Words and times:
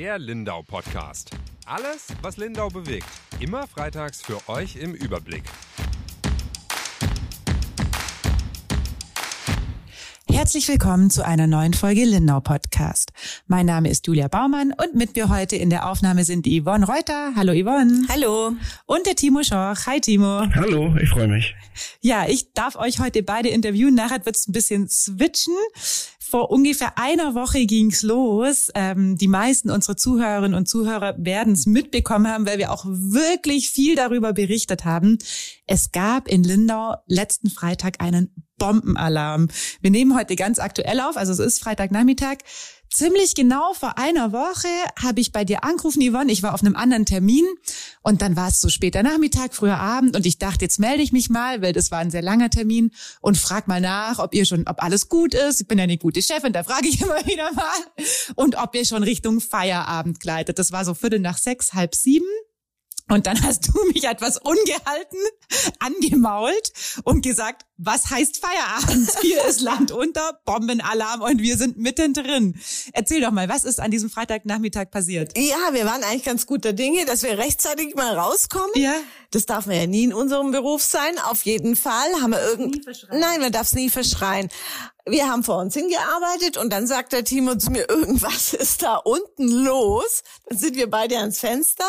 Der 0.00 0.16
Lindau 0.16 0.62
Podcast. 0.62 1.32
Alles, 1.66 2.06
was 2.22 2.36
Lindau 2.36 2.68
bewegt. 2.68 3.08
Immer 3.40 3.66
freitags 3.66 4.22
für 4.22 4.48
euch 4.48 4.76
im 4.76 4.94
Überblick. 4.94 5.42
Herzlich 10.30 10.68
willkommen 10.68 11.10
zu 11.10 11.26
einer 11.26 11.48
neuen 11.48 11.74
Folge 11.74 12.04
Lindau 12.04 12.38
Podcast. 12.38 13.10
Mein 13.48 13.66
Name 13.66 13.90
ist 13.90 14.06
Julia 14.06 14.28
Baumann 14.28 14.72
und 14.72 14.94
mit 14.94 15.16
mir 15.16 15.30
heute 15.30 15.56
in 15.56 15.68
der 15.68 15.90
Aufnahme 15.90 16.22
sind 16.22 16.46
die 16.46 16.62
Yvonne 16.62 16.86
Reuter. 16.86 17.32
Hallo 17.34 17.52
Yvonne. 17.52 18.06
Hallo. 18.08 18.52
Und 18.86 19.04
der 19.04 19.16
Timo 19.16 19.42
Schorch. 19.42 19.84
Hi 19.86 20.00
Timo. 20.00 20.42
Hallo, 20.54 20.94
ich 21.02 21.08
freue 21.08 21.26
mich. 21.26 21.56
Ja, 22.02 22.28
ich 22.28 22.52
darf 22.52 22.76
euch 22.76 23.00
heute 23.00 23.24
beide 23.24 23.48
interviewen. 23.48 23.96
Nachher 23.96 24.24
wird 24.24 24.36
es 24.36 24.46
ein 24.46 24.52
bisschen 24.52 24.88
switchen. 24.88 25.56
Vor 26.30 26.50
ungefähr 26.50 26.98
einer 26.98 27.34
Woche 27.34 27.64
ging's 27.64 28.02
los. 28.02 28.70
Ähm, 28.74 29.16
die 29.16 29.28
meisten 29.28 29.70
unserer 29.70 29.96
Zuhörerinnen 29.96 30.52
und 30.52 30.68
Zuhörer 30.68 31.14
werden 31.16 31.54
es 31.54 31.64
mitbekommen 31.64 32.28
haben, 32.28 32.46
weil 32.46 32.58
wir 32.58 32.70
auch 32.70 32.84
wirklich 32.86 33.70
viel 33.70 33.96
darüber 33.96 34.34
berichtet 34.34 34.84
haben. 34.84 35.16
Es 35.66 35.90
gab 35.90 36.28
in 36.28 36.44
Lindau 36.44 36.96
letzten 37.06 37.48
Freitag 37.48 38.02
einen 38.02 38.30
Bombenalarm. 38.58 39.48
Wir 39.80 39.90
nehmen 39.90 40.14
heute 40.14 40.36
ganz 40.36 40.58
aktuell 40.58 41.00
auf, 41.00 41.16
also 41.16 41.32
es 41.32 41.38
ist 41.38 41.60
Freitagnachmittag. 41.60 42.38
Ziemlich 42.90 43.34
genau 43.34 43.72
vor 43.72 43.96
einer 43.96 44.32
Woche 44.32 44.68
habe 45.00 45.20
ich 45.20 45.32
bei 45.32 45.44
dir 45.44 45.64
angerufen, 45.64 46.02
Yvonne. 46.02 46.32
Ich 46.32 46.42
war 46.42 46.52
auf 46.52 46.62
einem 46.62 46.76
anderen 46.76 47.06
Termin 47.06 47.44
und 48.08 48.22
dann 48.22 48.36
war 48.36 48.48
es 48.48 48.58
so 48.58 48.70
später 48.70 49.02
Nachmittag, 49.02 49.54
früher 49.54 49.76
Abend 49.76 50.16
und 50.16 50.24
ich 50.24 50.38
dachte, 50.38 50.64
jetzt 50.64 50.78
melde 50.78 51.02
ich 51.02 51.12
mich 51.12 51.28
mal, 51.28 51.60
weil 51.60 51.74
das 51.74 51.90
war 51.90 51.98
ein 51.98 52.10
sehr 52.10 52.22
langer 52.22 52.48
Termin 52.48 52.90
und 53.20 53.36
frag 53.36 53.68
mal 53.68 53.82
nach, 53.82 54.18
ob 54.18 54.34
ihr 54.34 54.46
schon, 54.46 54.66
ob 54.66 54.82
alles 54.82 55.10
gut 55.10 55.34
ist. 55.34 55.60
Ich 55.60 55.68
bin 55.68 55.76
ja 55.76 55.84
eine 55.84 55.98
gute 55.98 56.22
Chefin, 56.22 56.54
da 56.54 56.64
frage 56.64 56.88
ich 56.88 57.00
immer 57.02 57.26
wieder 57.26 57.52
mal. 57.52 57.66
Und 58.34 58.56
ob 58.56 58.74
ihr 58.74 58.86
schon 58.86 59.02
Richtung 59.02 59.42
Feierabend 59.42 60.20
gleitet. 60.20 60.58
Das 60.58 60.72
war 60.72 60.86
so 60.86 60.94
Viertel 60.94 61.20
nach 61.20 61.36
sechs, 61.36 61.74
halb 61.74 61.94
sieben. 61.94 62.24
Und 63.10 63.26
dann 63.26 63.42
hast 63.42 63.68
du 63.68 63.84
mich 63.92 64.04
etwas 64.04 64.38
ungehalten 64.38 65.20
angemault 65.78 66.72
und 67.04 67.22
gesagt, 67.22 67.66
was 67.78 68.10
heißt 68.10 68.40
Feierabend? 68.40 69.10
Hier 69.22 69.44
ist 69.44 69.60
Land 69.60 69.92
unter, 69.92 70.38
Bombenalarm 70.44 71.22
und 71.22 71.40
wir 71.40 71.56
sind 71.56 71.78
mittendrin. 71.78 72.60
Erzähl 72.92 73.20
doch 73.20 73.30
mal, 73.30 73.48
was 73.48 73.64
ist 73.64 73.80
an 73.80 73.90
diesem 73.90 74.10
Freitagnachmittag 74.10 74.90
passiert? 74.90 75.38
Ja, 75.38 75.72
wir 75.72 75.86
waren 75.86 76.02
eigentlich 76.02 76.24
ganz 76.24 76.46
guter 76.46 76.72
Dinge, 76.72 77.04
dass 77.06 77.22
wir 77.22 77.38
rechtzeitig 77.38 77.94
mal 77.94 78.18
rauskommen. 78.18 78.70
Ja. 78.74 78.94
Das 79.30 79.46
darf 79.46 79.66
man 79.66 79.76
ja 79.76 79.86
nie 79.86 80.04
in 80.04 80.12
unserem 80.12 80.50
Beruf 80.50 80.82
sein. 80.82 81.18
Auf 81.20 81.44
jeden 81.44 81.76
Fall 81.76 82.08
haben 82.20 82.32
wir 82.32 82.42
irgend. 82.42 82.84
Nein, 83.10 83.40
man 83.40 83.52
darf 83.52 83.68
es 83.68 83.74
nie 83.74 83.90
verschreien. 83.90 84.48
Wir 85.10 85.28
haben 85.28 85.42
vor 85.42 85.58
uns 85.58 85.72
hingearbeitet 85.72 86.58
und 86.58 86.70
dann 86.70 86.86
sagt 86.86 87.12
der 87.12 87.24
Timo 87.24 87.54
zu 87.54 87.70
mir, 87.70 87.88
irgendwas 87.88 88.52
ist 88.52 88.82
da 88.82 88.96
unten 88.96 89.48
los. 89.48 90.22
Dann 90.46 90.58
sind 90.58 90.76
wir 90.76 90.90
beide 90.90 91.18
ans 91.18 91.38
Fenster 91.38 91.86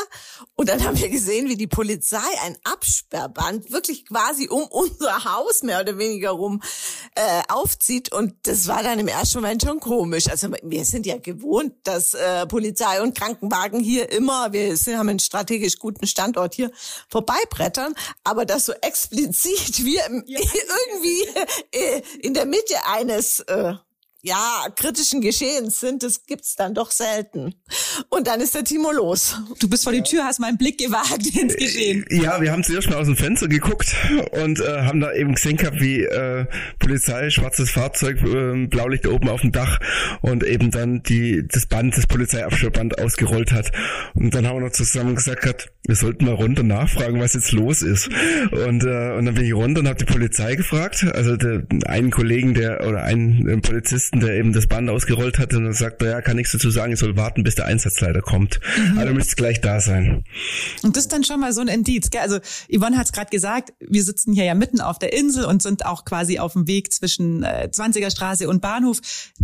und 0.56 0.70
dann 0.70 0.84
haben 0.86 0.98
wir 0.98 1.10
gesehen, 1.10 1.50
wie 1.50 1.58
die 1.58 1.68
Polizei 1.68 2.18
ein 2.44 2.58
Absperrband 2.64 3.72
wirklich 3.72 4.06
quasi 4.06 4.48
um 4.48 4.64
unser 4.64 5.26
Haus 5.26 5.64
mehr 5.64 5.79
oder 5.82 5.98
weniger 5.98 6.32
rum 6.32 6.62
äh, 7.16 7.42
aufzieht. 7.48 8.12
Und 8.12 8.36
das 8.44 8.68
war 8.68 8.84
dann 8.84 9.00
im 9.00 9.08
ersten 9.08 9.40
Moment 9.40 9.64
schon 9.64 9.80
komisch. 9.80 10.30
Also 10.30 10.50
wir 10.64 10.86
sind 10.86 11.06
ja 11.06 11.18
gewohnt, 11.18 11.74
dass 11.84 12.14
äh, 12.14 12.46
Polizei 12.48 13.02
und 13.02 13.18
Krankenwagen 13.18 13.80
hier 13.80 14.12
immer, 14.12 14.54
wir 14.54 14.76
sind, 14.78 14.98
haben 14.98 15.10
einen 15.10 15.20
strategisch 15.20 15.78
guten 15.80 16.08
Standort 16.08 16.56
hier, 16.56 16.72
vorbeibrettern. 17.10 17.94
Aber 18.24 18.46
das 18.46 18.66
so 18.66 18.74
explizit 18.82 19.84
wir 19.84 20.02
ja. 20.26 20.40
irgendwie 20.40 21.28
äh, 21.72 22.02
in 22.22 22.34
der 22.34 22.46
Mitte 22.46 22.76
eines 22.86 23.40
äh, 23.42 23.74
ja, 24.22 24.66
kritischen 24.76 25.22
Geschehens 25.22 25.80
sind, 25.80 26.04
das 26.04 26.26
gibt's 26.26 26.56
dann 26.56 26.74
doch 26.74 26.92
selten. 26.92 27.56
Und 28.10 28.28
dann 28.28 28.42
ist 28.42 28.54
der 28.54 28.66
Timo 28.66 28.92
los. 28.92 29.38
Du 29.60 29.70
bist 29.70 29.84
vor 29.84 29.94
die 29.94 30.04
Tür, 30.04 30.26
hast 30.26 30.40
mal 30.40 30.48
einen 30.48 30.58
Blick 30.58 30.78
gewagt 30.78 31.26
ins 31.36 31.56
Geschehen. 31.56 32.06
Ja, 32.10 32.42
wir 32.42 32.52
haben 32.52 32.64
zuerst 32.64 32.90
mal 32.90 32.98
aus 32.98 33.08
dem 33.08 33.16
Fenster 33.16 33.48
geguckt 33.48 33.96
und 34.32 34.60
äh, 34.60 34.82
haben 34.82 35.00
da 35.00 35.14
eben 35.14 35.36
gesehen 35.36 35.56
gehabt, 35.56 35.80
wie 35.80 36.04
äh, 36.04 36.46
Polizei, 36.80 37.30
schwarzes 37.30 37.72
Fahrzeug, 37.72 38.22
äh, 38.24 38.68
Blaulicht 38.68 39.08
oben 39.08 39.30
auf 39.30 39.42
dem 39.42 39.52
Dach 39.52 39.80
und 40.22 40.44
eben 40.44 40.72
dann 40.72 41.02
die 41.04 41.48
das 41.48 41.66
Band, 41.66 41.96
das 41.98 42.08
Polizeiabschirmband 42.08 43.00
ausgerollt 43.00 43.54
hat. 43.54 43.72
Und 44.16 44.34
dann 44.36 44.46
haben 44.46 44.58
wir 44.58 44.66
noch 44.66 44.74
zusammen 44.74 45.16
gesagt, 45.16 45.44
gehabt, 45.44 45.72
wir 45.90 45.96
sollten 45.96 46.26
mal 46.26 46.36
runter 46.36 46.64
nachfragen, 46.64 47.20
was 47.20 47.34
jetzt 47.34 47.52
los 47.52 47.82
ist. 47.82 48.10
Und, 48.52 48.84
äh, 48.84 49.14
und 49.18 49.26
dann 49.26 49.36
bin 49.36 49.46
ich 49.46 49.54
runter 49.54 49.82
und 49.82 49.88
habe 49.88 50.00
die 50.00 50.06
Polizei 50.06 50.56
gefragt, 50.56 51.06
also 51.14 51.36
der, 51.36 51.64
einen 51.86 52.12
Kollegen, 52.12 52.54
der 52.54 52.88
oder 52.88 53.04
einen 53.04 53.48
äh, 53.48 53.58
Polizist 53.58 53.90
Polizisten, 53.90 54.20
der 54.20 54.36
eben 54.36 54.54
das 54.54 54.68
Band 54.68 54.90
ausgerollt 54.90 55.40
hat 55.40 55.54
und 55.54 55.64
dann 55.64 55.74
sagt, 55.74 56.02
ja, 56.02 56.22
kann 56.22 56.36
nichts 56.36 56.52
dazu 56.52 56.70
sagen, 56.70 56.94
ich 56.94 57.00
soll 57.00 57.18
warten, 57.18 57.44
bis 57.44 57.56
der 57.56 57.66
Einsatzleiter 57.66 58.22
kommt. 58.22 58.60
Mhm. 58.78 59.00
Also 59.00 59.14
müsste 59.14 59.36
gleich 59.36 59.62
da 59.62 59.80
sein. 59.80 60.24
Und 60.84 60.96
das 60.96 61.06
ist 61.06 61.14
dann 61.14 61.24
schon 61.24 61.40
mal 61.40 61.54
so 61.54 61.62
ein 61.62 61.68
Indiz. 61.68 62.10
Gell? 62.10 62.22
Also 62.22 62.40
Yvonne 62.70 62.98
hat 62.98 63.08
es 63.08 63.12
gerade 63.12 63.30
gesagt, 63.30 63.74
wir 63.80 64.04
sitzen 64.04 64.34
hier 64.34 64.44
ja 64.44 64.54
mitten 64.54 64.80
auf 64.80 65.00
der 65.00 65.14
Insel 65.14 65.46
und 65.46 65.62
sind 65.64 65.86
auch 65.86 66.06
quasi 66.06 66.40
auf 66.40 66.54
dem 66.54 66.68
Weg 66.68 66.94
zwischen 66.94 67.44
äh, 67.44 67.70
20er 67.72 68.12
Straße 68.12 68.48
und 68.48 68.62
Bahnhof. 68.62 69.00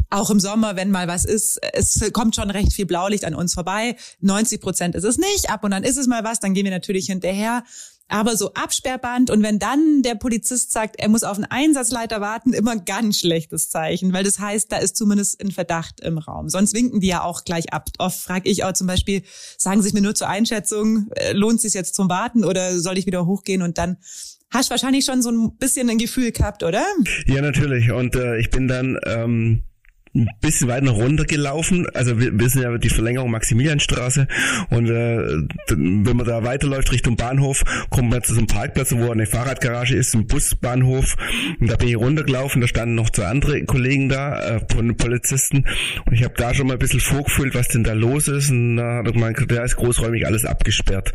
Auch 0.10 0.30
im 0.30 0.40
Sommer, 0.40 0.76
wenn 0.76 0.92
mal 0.92 1.08
was 1.08 1.26
ist, 1.26 1.60
es 1.74 2.12
kommt 2.14 2.36
schon 2.36 2.52
recht 2.52 2.74
viel 2.74 2.86
Blaulicht 2.86 3.26
an 3.26 3.36
uns 3.36 3.54
vorbei. 3.54 3.96
90 4.22 4.62
Prozent 4.62 4.96
ist 4.96 5.06
es 5.06 5.18
nicht. 5.18 5.50
Ab 5.50 5.64
und 5.64 5.72
dann 5.72 5.84
ist 5.84 5.98
es 5.98 6.08
mal 6.08 6.24
was, 6.24 6.35
dann 6.40 6.54
gehen 6.54 6.66
wir 6.66 6.72
natürlich 6.72 7.08
hinterher. 7.08 7.64
Aber 8.08 8.38
so 8.38 8.54
Absperrband 8.54 9.32
und 9.32 9.42
wenn 9.42 9.58
dann 9.58 10.04
der 10.04 10.14
Polizist 10.14 10.72
sagt, 10.72 10.98
er 11.00 11.10
muss 11.10 11.24
auf 11.24 11.38
einen 11.38 11.46
Einsatzleiter 11.46 12.22
warten, 12.22 12.54
immer 12.54 12.76
ganz 12.76 13.18
schlechtes 13.18 13.70
Zeichen, 13.70 14.14
weil 14.14 14.24
das 14.24 14.38
heißt, 14.38 14.72
da 14.72 14.78
ist 14.78 14.96
zumindest 14.96 15.42
ein 15.42 15.52
Verdacht 15.52 16.02
im 16.02 16.20
Raum. 16.20 16.48
Sonst 16.50 16.76
winken 16.76 17.00
die 17.00 17.08
ja 17.08 17.24
auch 17.24 17.46
gleich 17.46 17.74
ab. 17.74 17.90
Oft 17.98 18.20
frage 18.20 18.48
ich 18.48 18.64
auch 18.64 18.74
zum 18.74 18.86
Beispiel, 18.86 19.24
sagen 19.58 19.82
Sie 19.82 19.88
es 19.88 19.94
mir 19.96 20.02
nur 20.02 20.14
zur 20.14 20.30
Einschätzung, 20.30 21.08
äh, 21.16 21.34
lohnt 21.34 21.56
es 21.56 21.62
sich 21.64 21.74
jetzt 21.74 21.96
zum 21.96 22.08
Warten 22.08 22.46
oder 22.46 22.80
soll 22.80 23.00
ich 23.00 23.08
wieder 23.08 23.26
hochgehen 23.26 23.64
und 23.64 23.80
dann 23.80 23.98
hast 24.52 24.70
wahrscheinlich 24.70 25.06
schon 25.06 25.24
so 25.24 25.32
ein 25.32 25.58
bisschen 25.58 25.90
ein 25.90 25.98
Gefühl 25.98 26.32
gehabt, 26.32 26.62
oder? 26.62 26.84
Ja, 27.26 27.42
natürlich. 27.42 27.92
Und 27.92 28.16
äh, 28.16 28.38
ich 28.38 28.52
bin 28.52 28.68
dann 28.68 29.00
ähm, 29.06 29.64
ein 30.16 30.30
bisschen 30.42 30.68
weiter 30.68 30.92
runtergelaufen. 30.92 31.88
Also 31.94 32.20
wir, 32.20 32.50
sind 32.50 32.64
ja 32.64 32.78
die 32.78 32.90
Verlängerung 32.90 33.32
Maximilianstraße 33.32 34.28
und 34.70 34.90
äh, 34.90 35.18
wenn 35.70 36.18
man 36.18 36.26
da 36.26 36.44
weiterläuft 36.44 36.92
Richtung 36.92 37.16
Bahnhof, 37.16 37.64
kommt 37.90 38.10
man 38.10 38.24
zu 38.24 38.34
so 38.34 38.40
einem 38.40 38.48
Parkplatz, 38.48 38.94
wo 38.94 39.12
eine 39.12 39.26
Fahrradgarage 39.26 39.96
ist, 39.96 40.14
ein 40.16 40.28
Busbahnhof. 40.28 41.16
Und 41.60 41.70
da 41.70 41.76
bin 41.76 41.90
ich 41.90 41.98
runtergelaufen, 41.98 42.62
da 42.62 42.68
standen 42.68 42.96
noch 42.96 43.10
zwei 43.10 43.28
andere 43.28 43.64
Kollegen 43.66 44.10
da, 44.10 44.58
äh, 44.58 44.62
von 44.72 44.96
Polizisten. 44.96 45.66
Und 46.06 46.14
ich 46.14 46.24
habe 46.24 46.34
da 46.38 46.54
schon 46.54 46.68
mal 46.68 46.74
ein 46.74 46.80
bisschen 46.80 47.00
vorgefühlt, 47.00 47.56
was 47.56 47.68
denn 47.68 47.84
da 47.84 47.94
los 47.94 48.28
ist. 48.28 48.50
Und 48.52 48.78
da 48.78 48.98
hat 48.98 49.08
er 49.08 49.14
gemeint, 49.14 49.40
da 49.48 49.64
ist 49.64 49.76
großräumig 49.76 50.26
alles 50.26 50.46
abgesperrt. 50.46 51.14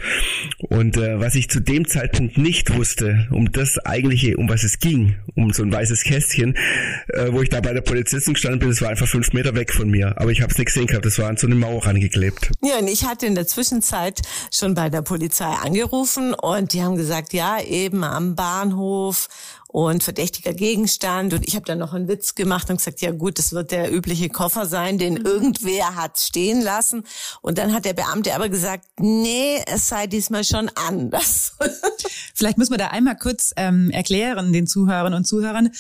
Und 0.59 0.97
äh, 0.97 1.19
was 1.19 1.35
ich 1.35 1.49
zu 1.49 1.61
dem 1.61 1.87
Zeitpunkt 1.87 2.39
nicht 2.39 2.75
wusste, 2.77 3.27
um 3.31 3.51
das 3.53 3.79
eigentliche, 3.79 4.37
um 4.37 4.49
was 4.49 4.65
es 4.65 4.79
ging, 4.79 5.17
um 5.35 5.53
so 5.53 5.63
ein 5.63 5.73
weißes 5.73 6.05
Kästchen, 6.05 6.57
äh, 7.09 7.29
wo 7.31 7.43
ich 7.43 7.49
da 7.49 7.61
bei 7.61 7.73
der 7.73 7.81
Polizistin 7.81 8.35
gestanden 8.35 8.61
bin, 8.61 8.69
das 8.69 8.83
war 8.83 8.90
einfach 8.91 9.09
fünf 9.09 9.33
Meter 9.33 9.55
weg 9.55 9.73
von 9.73 9.89
mir. 9.89 10.15
Aber 10.17 10.31
ich 10.31 10.43
habe 10.43 10.53
es 10.53 10.59
nicht 10.59 10.67
gesehen 10.67 10.87
gehabt, 10.87 11.07
das 11.07 11.19
war 11.19 11.29
an 11.29 11.37
so 11.37 11.47
eine 11.47 11.57
Mauer 11.57 11.87
angeklebt. 11.87 12.51
Ja, 12.63 12.79
und 12.79 12.89
ich 12.89 13.07
hatte 13.07 13.27
in 13.27 13.35
der 13.35 13.47
Zwischenzeit 13.47 14.21
schon 14.53 14.75
bei 14.75 14.91
der 14.91 15.03
Polizei 15.03 15.47
angerufen 15.47 16.35
und 16.35 16.73
die 16.73 16.83
haben 16.83 16.97
gesagt, 16.97 17.33
ja, 17.33 17.61
eben 17.61 18.05
am 18.05 18.35
Bahnhof 18.35 19.29
und 19.73 20.03
verdächtiger 20.03 20.53
Gegenstand. 20.53 21.33
Und 21.33 21.47
ich 21.47 21.55
habe 21.55 21.65
dann 21.65 21.79
noch 21.79 21.95
einen 21.95 22.09
Witz 22.09 22.35
gemacht 22.35 22.71
und 22.71 22.77
gesagt, 22.77 23.01
ja 23.01 23.13
gut, 23.13 23.39
das 23.39 23.53
wird 23.53 23.71
der 23.71 23.93
übliche 23.93 24.29
Koffer 24.29 24.67
sein, 24.67 24.99
den 24.99 25.15
mhm. 25.15 25.27
irgendwer 25.27 25.95
hat 25.95 26.19
stehen 26.19 26.61
lassen. 26.61 27.05
Und 27.41 27.59
dann 27.59 27.73
hat 27.73 27.85
der 27.85 27.95
Beamte 27.95 28.35
aber 28.35 28.49
gesagt, 28.49 28.85
nee, 28.99 29.63
es 29.67 29.89
sei 29.89 30.07
diesmal 30.07 30.45
schon 30.45 30.71
anders. 30.75 31.57
Vielleicht 32.35 32.59
müssen 32.59 32.73
wir 32.73 32.79
da 32.79 32.89
einmal 32.89 33.17
kurz 33.17 33.53
ähm, 33.57 33.91
erklären, 33.91 34.53
den 34.53 34.67
Zuhörern 34.67 35.15
und 35.15 35.27
Zuhörern 35.27 35.71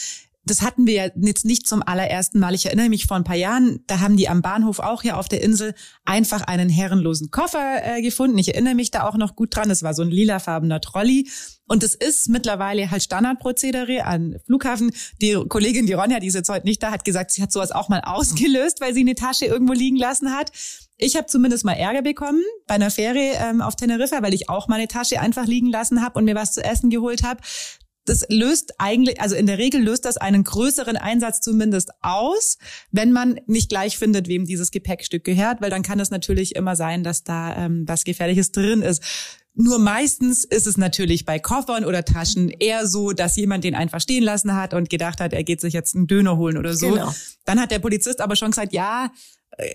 das 0.44 0.62
hatten 0.62 0.86
wir 0.86 0.94
ja 0.94 1.06
jetzt 1.16 1.44
nicht 1.44 1.66
zum 1.68 1.82
allerersten 1.82 2.38
Mal. 2.38 2.54
Ich 2.54 2.66
erinnere 2.66 2.88
mich 2.88 3.06
vor 3.06 3.16
ein 3.16 3.24
paar 3.24 3.36
Jahren, 3.36 3.84
da 3.86 4.00
haben 4.00 4.16
die 4.16 4.28
am 4.28 4.40
Bahnhof 4.42 4.78
auch 4.78 5.02
hier 5.02 5.18
auf 5.18 5.28
der 5.28 5.42
Insel 5.42 5.74
einfach 6.04 6.42
einen 6.42 6.68
herrenlosen 6.68 7.30
Koffer 7.30 7.80
äh, 7.82 8.02
gefunden. 8.02 8.38
Ich 8.38 8.48
erinnere 8.48 8.74
mich 8.74 8.90
da 8.90 9.06
auch 9.06 9.16
noch 9.16 9.36
gut 9.36 9.54
dran. 9.54 9.68
Das 9.68 9.82
war 9.82 9.92
so 9.92 10.02
ein 10.02 10.10
lilafarbener 10.10 10.80
Trolley. 10.80 11.28
Und 11.68 11.84
es 11.84 11.94
ist 11.94 12.28
mittlerweile 12.28 12.90
halt 12.90 13.02
Standardprozedere 13.02 14.04
an 14.04 14.38
Flughafen. 14.46 14.90
Die 15.20 15.34
Kollegin, 15.48 15.86
die 15.86 15.92
Ronja, 15.92 16.18
die 16.18 16.26
ist 16.26 16.34
jetzt 16.34 16.48
heute 16.48 16.66
nicht 16.66 16.82
da, 16.82 16.90
hat 16.90 17.04
gesagt, 17.04 17.30
sie 17.30 17.42
hat 17.42 17.52
sowas 17.52 17.70
auch 17.70 17.88
mal 17.88 18.00
ausgelöst, 18.00 18.80
weil 18.80 18.94
sie 18.94 19.00
eine 19.00 19.14
Tasche 19.14 19.44
irgendwo 19.44 19.74
liegen 19.74 19.96
lassen 19.96 20.32
hat. 20.34 20.50
Ich 20.96 21.16
habe 21.16 21.26
zumindest 21.26 21.64
mal 21.64 21.74
Ärger 21.74 22.02
bekommen 22.02 22.42
bei 22.66 22.74
einer 22.74 22.90
Fähre 22.90 23.18
ähm, 23.18 23.60
auf 23.60 23.76
Teneriffa, 23.76 24.22
weil 24.22 24.34
ich 24.34 24.48
auch 24.48 24.68
meine 24.68 24.88
Tasche 24.88 25.20
einfach 25.20 25.46
liegen 25.46 25.68
lassen 25.68 26.02
habe 26.02 26.18
und 26.18 26.24
mir 26.24 26.34
was 26.34 26.52
zu 26.52 26.64
essen 26.64 26.90
geholt 26.90 27.22
habe 27.22 27.40
das 28.04 28.24
löst 28.28 28.74
eigentlich, 28.78 29.20
also 29.20 29.36
in 29.36 29.46
der 29.46 29.58
Regel 29.58 29.82
löst 29.82 30.04
das 30.04 30.16
einen 30.16 30.44
größeren 30.44 30.96
Einsatz 30.96 31.40
zumindest 31.40 31.90
aus, 32.00 32.58
wenn 32.90 33.12
man 33.12 33.40
nicht 33.46 33.68
gleich 33.68 33.98
findet, 33.98 34.28
wem 34.28 34.46
dieses 34.46 34.70
Gepäckstück 34.70 35.24
gehört, 35.24 35.60
weil 35.60 35.70
dann 35.70 35.82
kann 35.82 36.00
es 36.00 36.10
natürlich 36.10 36.56
immer 36.56 36.76
sein, 36.76 37.04
dass 37.04 37.24
da 37.24 37.56
ähm, 37.56 37.84
was 37.86 38.04
Gefährliches 38.04 38.52
drin 38.52 38.82
ist. 38.82 39.02
Nur 39.54 39.78
meistens 39.78 40.44
ist 40.44 40.66
es 40.66 40.76
natürlich 40.76 41.24
bei 41.24 41.38
Koffern 41.38 41.84
oder 41.84 42.04
Taschen 42.04 42.48
eher 42.48 42.86
so, 42.86 43.12
dass 43.12 43.36
jemand 43.36 43.64
den 43.64 43.74
einfach 43.74 44.00
stehen 44.00 44.22
lassen 44.22 44.54
hat 44.54 44.74
und 44.74 44.88
gedacht 44.88 45.20
hat, 45.20 45.32
er 45.32 45.44
geht 45.44 45.60
sich 45.60 45.74
jetzt 45.74 45.94
einen 45.94 46.06
Döner 46.06 46.36
holen 46.36 46.56
oder 46.56 46.74
so. 46.74 46.90
Genau. 46.90 47.12
Dann 47.44 47.60
hat 47.60 47.70
der 47.70 47.80
Polizist 47.80 48.20
aber 48.20 48.36
schon 48.36 48.52
gesagt, 48.52 48.72
ja, 48.72 49.10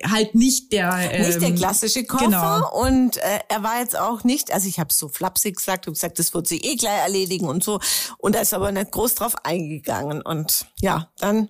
halt 0.09 0.35
nicht 0.35 0.71
der 0.71 0.93
ähm, 1.11 1.27
nicht 1.27 1.41
der 1.41 1.49
ähm, 1.49 1.55
klassische 1.55 2.05
Koffer 2.05 2.25
genau. 2.25 2.81
und 2.81 3.17
äh, 3.17 3.39
er 3.49 3.63
war 3.63 3.79
jetzt 3.79 3.97
auch 3.97 4.23
nicht, 4.23 4.51
also 4.51 4.67
ich 4.67 4.79
habe 4.79 4.93
so 4.93 5.07
flapsig 5.07 5.57
gesagt 5.57 5.87
und 5.87 5.93
gesagt, 5.93 6.19
das 6.19 6.33
wird 6.33 6.47
sie 6.47 6.57
eh 6.57 6.75
gleich 6.75 6.99
erledigen 6.99 7.47
und 7.47 7.63
so 7.63 7.79
und 8.17 8.35
er 8.35 8.41
ist 8.41 8.53
aber 8.53 8.71
nicht 8.71 8.91
groß 8.91 9.15
drauf 9.15 9.35
eingegangen 9.43 10.21
und 10.21 10.67
ja, 10.81 11.11
dann 11.19 11.49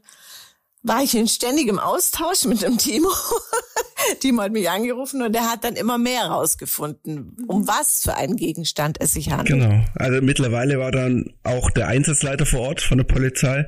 war 0.83 1.01
ich 1.01 1.15
in 1.15 1.27
ständigem 1.27 1.79
Austausch 1.79 2.45
mit 2.45 2.61
dem 2.61 2.77
Timo. 2.77 3.09
Timo 4.19 4.41
hat 4.41 4.51
mich 4.51 4.69
angerufen 4.69 5.21
und 5.21 5.35
er 5.35 5.51
hat 5.51 5.63
dann 5.63 5.75
immer 5.75 5.97
mehr 5.97 6.23
rausgefunden, 6.23 7.35
um 7.47 7.67
was 7.67 8.01
für 8.03 8.15
einen 8.15 8.35
Gegenstand 8.35 8.97
es 8.99 9.13
sich 9.13 9.31
handelt. 9.31 9.47
Genau. 9.47 9.83
Also 9.95 10.21
mittlerweile 10.21 10.79
war 10.79 10.91
dann 10.91 11.33
auch 11.43 11.69
der 11.71 11.87
Einsatzleiter 11.87 12.45
vor 12.45 12.61
Ort 12.61 12.81
von 12.81 12.97
der 12.97 13.05
Polizei 13.05 13.65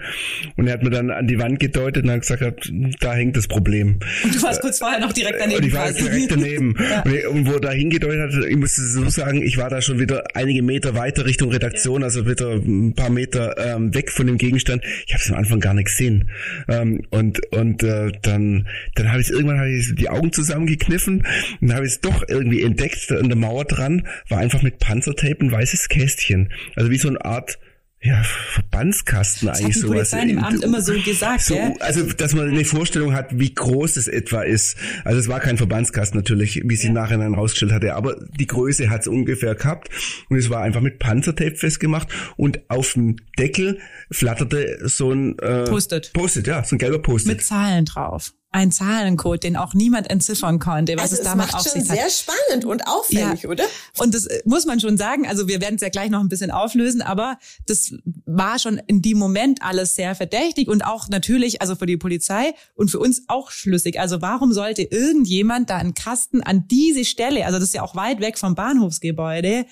und 0.56 0.68
er 0.68 0.74
hat 0.74 0.84
mir 0.84 0.90
dann 0.90 1.12
an 1.12 1.28
die 1.28 1.40
Wand 1.40 1.60
gedeutet 1.60 2.04
und 2.04 2.12
hat 2.12 2.22
gesagt, 2.22 2.72
da 3.00 3.14
hängt 3.14 3.38
das 3.38 3.48
Problem. 3.48 4.00
Und 4.24 4.36
du 4.36 4.42
warst 4.42 4.62
kurz 4.62 4.80
vorher 4.80 5.00
noch 5.00 5.14
direkt 5.14 5.40
daneben. 5.40 5.62
Und 5.62 5.68
ich 5.68 5.74
war 5.74 5.92
direkt 5.92 6.32
daneben. 6.32 6.76
ja. 6.90 7.30
und, 7.30 7.48
wo 7.48 7.54
er 7.54 7.62
da 7.62 7.72
hingedeutet 7.72 8.34
hat, 8.34 8.46
ich 8.46 8.58
musste 8.58 8.82
so 8.82 9.10
sagen, 9.10 9.42
ich 9.42 9.58
war 9.58 9.70
da 9.70 9.82
schon 9.82 10.00
wieder 10.00 10.24
einige 10.34 10.62
Meter 10.62 10.96
weiter 10.96 11.26
Richtung 11.26 11.52
Redaktion, 11.52 12.02
ja. 12.02 12.06
also 12.06 12.28
wieder 12.28 12.54
ein 12.54 12.94
paar 12.94 13.10
Meter 13.10 13.56
ähm, 13.58 13.94
weg 13.94 14.12
von 14.12 14.28
dem 14.28 14.38
Gegenstand. 14.38 14.84
Ich 15.06 15.14
habe 15.14 15.24
es 15.24 15.32
am 15.32 15.38
Anfang 15.38 15.60
gar 15.60 15.74
nicht 15.74 15.86
gesehen. 15.86 16.30
Ähm, 16.68 17.02
und 17.10 17.46
und 17.54 17.84
äh, 17.84 18.12
dann 18.22 18.68
dann 18.96 19.12
habe 19.12 19.22
ich 19.22 19.30
irgendwann 19.30 19.60
hab 19.60 19.68
ich 19.68 19.96
die 19.96 20.10
Augen 20.10 20.27
zusammengekniffen 20.32 21.26
und 21.62 21.74
habe 21.74 21.86
ich 21.86 21.94
es 21.94 22.02
doch 22.02 22.24
irgendwie 22.28 22.62
entdeckt 22.62 23.12
an 23.12 23.30
der 23.30 23.38
Mauer 23.38 23.66
dran 23.66 24.08
war 24.30 24.40
einfach 24.40 24.62
mit 24.62 24.80
Panzertape 24.80 25.38
ein 25.40 25.52
weißes 25.52 25.90
Kästchen 25.90 26.52
also 26.76 26.90
wie 26.90 26.98
so 26.98 27.08
eine 27.08 27.24
Art 27.24 27.60
ja, 28.00 28.24
Verbandskasten 28.24 29.48
das 29.48 29.60
eigentlich 29.60 29.80
sowas. 29.80 30.12
Das 30.12 30.24
im 30.24 30.38
Amt 30.38 30.64
immer 30.64 30.82
so 30.82 30.94
gesagt, 31.02 31.42
so, 31.42 31.56
ja? 31.56 31.74
Also, 31.80 32.04
dass 32.04 32.36
man 32.36 32.48
eine 32.48 32.64
Vorstellung 32.64 33.14
hat, 33.14 33.38
wie 33.40 33.54
groß 33.54 33.98
es 33.98 34.08
etwa 34.08 34.44
ist. 34.44 34.78
Also 35.04 35.20
es 35.20 35.28
war 35.28 35.40
kein 35.40 35.58
Verbandskasten 35.58 36.18
natürlich, 36.18 36.62
wie 36.64 36.76
sie 36.76 36.88
ja. 36.88 36.94
nachher 36.94 37.18
dann 37.18 37.34
rausgestellt 37.34 37.72
hatte, 37.72 37.96
aber 37.96 38.16
die 38.40 38.46
Größe 38.46 38.90
hat 38.90 39.02
es 39.02 39.08
ungefähr 39.08 39.56
gehabt 39.56 39.90
und 40.30 40.38
es 40.38 40.50
war 40.50 40.62
einfach 40.62 40.82
mit 40.82 41.00
Panzertape 41.00 41.56
festgemacht 41.56 42.08
und 42.38 42.70
auf 42.70 42.94
dem 42.94 43.16
Deckel 43.40 43.80
flatterte 44.12 44.78
so 44.88 45.12
ein 45.12 45.38
äh, 45.40 45.64
Post-it. 45.64 46.14
Post-it, 46.14 46.46
ja, 46.46 46.64
so 46.64 46.76
ein 46.76 46.80
gelber 46.80 47.00
Post-it. 47.00 47.34
Mit 47.34 47.44
Zahlen 47.44 47.86
drauf 47.86 48.32
ein 48.52 48.72
Zahlencode, 48.72 49.44
den 49.44 49.58
auch 49.58 49.74
niemand 49.74 50.10
entziffern 50.10 50.60
konnte, 50.60 50.96
was 50.96 51.12
also 51.12 51.16
es, 51.16 51.20
es 51.20 51.26
damit 51.26 51.54
auf 51.54 51.62
sich 51.62 51.90
hat. 51.90 51.98
Sehr 51.98 52.10
spannend 52.10 52.66
und 52.66 52.88
auffällig, 52.88 53.44
ja. 53.44 53.50
oder? 53.50 53.66
Und 53.98 54.14
das 54.14 54.26
äh, 54.26 54.42
muss 54.46 54.66
man 54.66 54.80
schon 54.80 54.98
sagen. 54.98 55.28
Also 55.28 55.48
wir 55.48 55.62
werden 55.62 55.76
es 55.76 55.82
ja 55.82 55.90
gleich 55.90 56.10
noch 56.10 56.22
ein 56.22 56.30
bisschen 56.30 56.52
auflösen, 56.52 57.02
aber 57.02 57.38
das 57.66 57.94
war 58.26 58.58
schon 58.58 58.82
in 58.88 59.02
dem 59.02 59.18
Moment 59.18 59.62
alles 59.62 59.96
sehr 59.96 60.16
verdächtig 60.16 60.70
und 60.70 60.86
auch 60.86 61.10
natürlich, 61.10 61.62
also 61.62 61.76
für 61.76 61.86
die 61.86 61.98
Polizei 61.98 62.54
und 62.74 62.90
für 62.90 63.00
uns 63.00 63.24
auch 63.28 63.52
schlüssig. 63.52 64.00
Also 64.00 64.22
warum 64.22 64.54
sollte 64.54 64.84
irgendjemand 64.84 65.70
da 65.70 65.78
einen 65.78 65.94
Kasten 65.94 66.42
an 66.42 66.68
diese 66.68 67.06
Stelle, 67.06 67.46
also 67.46 67.60
das 67.60 67.70
ist 67.70 67.76
ja 67.76 67.84
auch 67.84 67.96
weit 67.96 68.22
weg 68.22 68.38
vom 68.38 68.56
Bahnhofsgebäude, 68.56 69.66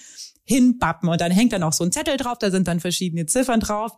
hinbappen 0.43 1.09
und 1.09 1.19
dann 1.19 1.31
hängt 1.31 1.53
dann 1.53 1.63
auch 1.63 1.73
so 1.73 1.83
ein 1.83 1.91
Zettel 1.91 2.17
drauf, 2.17 2.37
da 2.37 2.51
sind 2.51 2.67
dann 2.67 2.79
verschiedene 2.79 3.25
Ziffern 3.25 3.61
drauf 3.61 3.93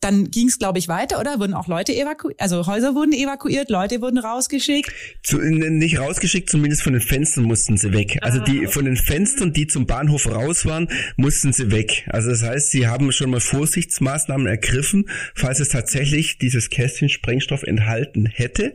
dann 0.00 0.30
ging 0.30 0.48
es, 0.48 0.58
glaube 0.58 0.78
ich, 0.78 0.88
weiter, 0.88 1.18
oder? 1.18 1.40
Wurden 1.40 1.54
auch 1.54 1.68
Leute 1.68 1.94
evakuiert, 1.94 2.40
also 2.40 2.66
Häuser 2.66 2.94
wurden 2.94 3.12
evakuiert, 3.12 3.70
Leute 3.70 4.02
wurden 4.02 4.18
rausgeschickt? 4.18 4.92
Zu, 5.22 5.38
nicht 5.38 5.98
rausgeschickt, 5.98 6.50
zumindest 6.50 6.82
von 6.82 6.92
den 6.92 7.02
Fenstern 7.02 7.44
mussten 7.44 7.76
sie 7.76 7.92
weg. 7.92 8.18
Also 8.20 8.40
die 8.40 8.66
ah. 8.66 8.70
von 8.70 8.84
den 8.84 8.96
Fenstern, 8.96 9.52
die 9.52 9.66
zum 9.66 9.86
Bahnhof 9.86 10.30
raus 10.30 10.66
waren, 10.66 10.88
mussten 11.16 11.52
sie 11.52 11.70
weg. 11.70 12.06
Also 12.10 12.30
das 12.30 12.42
heißt, 12.42 12.70
sie 12.70 12.86
haben 12.86 13.10
schon 13.10 13.30
mal 13.30 13.40
Vorsichtsmaßnahmen 13.40 14.46
ergriffen, 14.46 15.08
falls 15.34 15.60
es 15.60 15.70
tatsächlich 15.70 16.38
dieses 16.38 16.68
Kästchen 16.68 17.08
Sprengstoff 17.08 17.62
enthalten 17.62 18.26
hätte, 18.26 18.74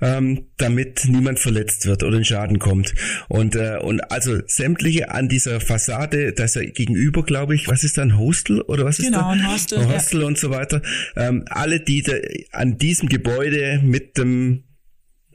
ähm, 0.00 0.46
damit 0.56 1.04
niemand 1.06 1.40
verletzt 1.40 1.86
wird 1.86 2.02
oder 2.02 2.16
in 2.16 2.24
Schaden 2.24 2.58
kommt. 2.58 2.94
Und 3.28 3.54
äh, 3.54 3.78
und 3.82 4.00
also 4.10 4.38
sämtliche 4.46 5.10
an 5.10 5.28
dieser 5.28 5.60
Fassade, 5.60 6.32
da 6.32 6.44
ist 6.44 6.56
ja 6.56 6.64
gegenüber, 6.64 7.22
glaube 7.22 7.54
ich, 7.54 7.68
was 7.68 7.84
ist 7.84 7.98
da 7.98 8.02
ein 8.02 8.18
Hostel 8.18 8.62
oder 8.62 8.84
was 8.86 8.98
ist 8.98 9.06
genau, 9.06 9.18
da? 9.18 9.32
Genau, 9.32 9.46
ein 9.46 9.52
Hostel. 9.52 9.78
Ein 9.78 9.94
Hostel 9.94 10.20
ja. 10.20 10.26
und 10.26 10.38
so 10.38 10.53
weiter. 10.54 10.82
Ähm, 11.16 11.44
alle, 11.48 11.80
die 11.80 12.02
da 12.02 12.12
an 12.52 12.78
diesem 12.78 13.08
Gebäude 13.08 13.80
mit 13.82 14.16
dem 14.16 14.64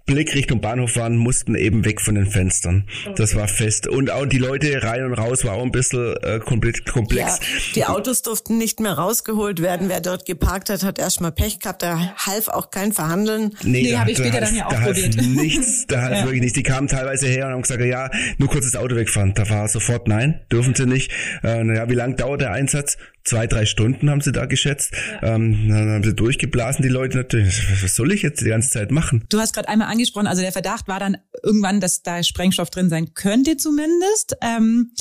Blick 0.09 0.33
Richtung 0.33 0.59
Bahnhof 0.59 0.95
waren, 0.95 1.17
mussten 1.17 1.53
eben 1.53 1.85
weg 1.85 2.01
von 2.01 2.15
den 2.15 2.25
Fenstern. 2.25 2.87
Okay. 3.05 3.13
Das 3.15 3.35
war 3.35 3.47
fest. 3.47 3.87
Und 3.87 4.09
auch 4.09 4.25
die 4.25 4.39
Leute 4.39 4.81
rein 4.81 5.05
und 5.05 5.13
raus 5.13 5.45
war 5.45 5.53
auch 5.53 5.63
ein 5.63 5.71
bisschen 5.71 6.15
äh, 6.23 6.39
komplett 6.39 6.85
komplex. 6.87 7.39
Ja, 7.39 7.73
die 7.75 7.85
Autos 7.85 8.23
durften 8.23 8.57
nicht 8.57 8.79
mehr 8.79 8.93
rausgeholt 8.93 9.61
werden. 9.61 9.87
Wer 9.87 10.01
dort 10.01 10.25
geparkt 10.25 10.71
hat, 10.71 10.83
hat 10.83 10.97
erstmal 10.97 11.31
Pech 11.31 11.59
gehabt. 11.59 11.83
Da 11.83 12.15
half 12.17 12.47
auch 12.47 12.71
kein 12.71 12.91
Verhandeln. 12.91 13.51
Nee, 13.63 13.83
nee 13.83 13.97
habe 13.97 14.09
ich 14.09 14.17
später 14.17 14.41
dann 14.41 14.55
ja 14.55 14.65
auch 14.65 14.71
da 14.71 14.79
probiert. 14.79 15.15
Nichts, 15.21 15.85
da 15.87 16.01
hat 16.01 16.11
ja. 16.11 16.23
wirklich 16.23 16.41
nichts. 16.41 16.55
Die 16.55 16.63
kamen 16.63 16.87
teilweise 16.87 17.27
her 17.27 17.45
und 17.45 17.53
haben 17.53 17.61
gesagt, 17.61 17.83
ja, 17.83 18.09
nur 18.39 18.49
kurz 18.49 18.65
das 18.65 18.75
Auto 18.75 18.95
wegfahren. 18.95 19.35
Da 19.35 19.47
war 19.49 19.67
sofort, 19.67 20.07
nein, 20.07 20.41
dürfen 20.51 20.73
sie 20.73 20.87
nicht. 20.87 21.11
Äh, 21.43 21.63
naja, 21.63 21.87
wie 21.87 21.93
lang 21.93 22.15
dauert 22.15 22.41
der 22.41 22.51
Einsatz? 22.51 22.97
Zwei, 23.29 23.47
drei 23.47 23.65
Stunden 23.65 24.09
haben 24.09 24.21
sie 24.21 24.31
da 24.31 24.45
geschätzt. 24.45 24.93
Ja. 25.21 25.35
Ähm, 25.35 25.69
dann 25.69 25.89
haben 25.89 26.03
sie 26.03 26.13
durchgeblasen, 26.13 26.81
die 26.81 26.89
Leute 26.89 27.17
natürlich. 27.17 27.61
Was 27.83 27.95
soll 27.95 28.11
ich 28.11 28.21
jetzt 28.21 28.41
die 28.41 28.49
ganze 28.49 28.69
Zeit 28.71 28.91
machen? 28.91 29.23
Du 29.29 29.39
hast 29.39 29.53
gerade 29.53 29.69
einmal 29.69 29.87
angesprochen, 29.87 30.27
also 30.27 30.41
der 30.41 30.51
Verdacht 30.51 30.87
war 30.87 30.99
dann 30.99 31.17
irgendwann, 31.43 31.79
dass 31.79 32.01
da 32.01 32.23
Sprengstoff 32.23 32.69
drin 32.69 32.89
sein 32.89 33.13
könnte 33.13 33.57
zumindest. 33.57 34.35
Ähm, 34.41 34.91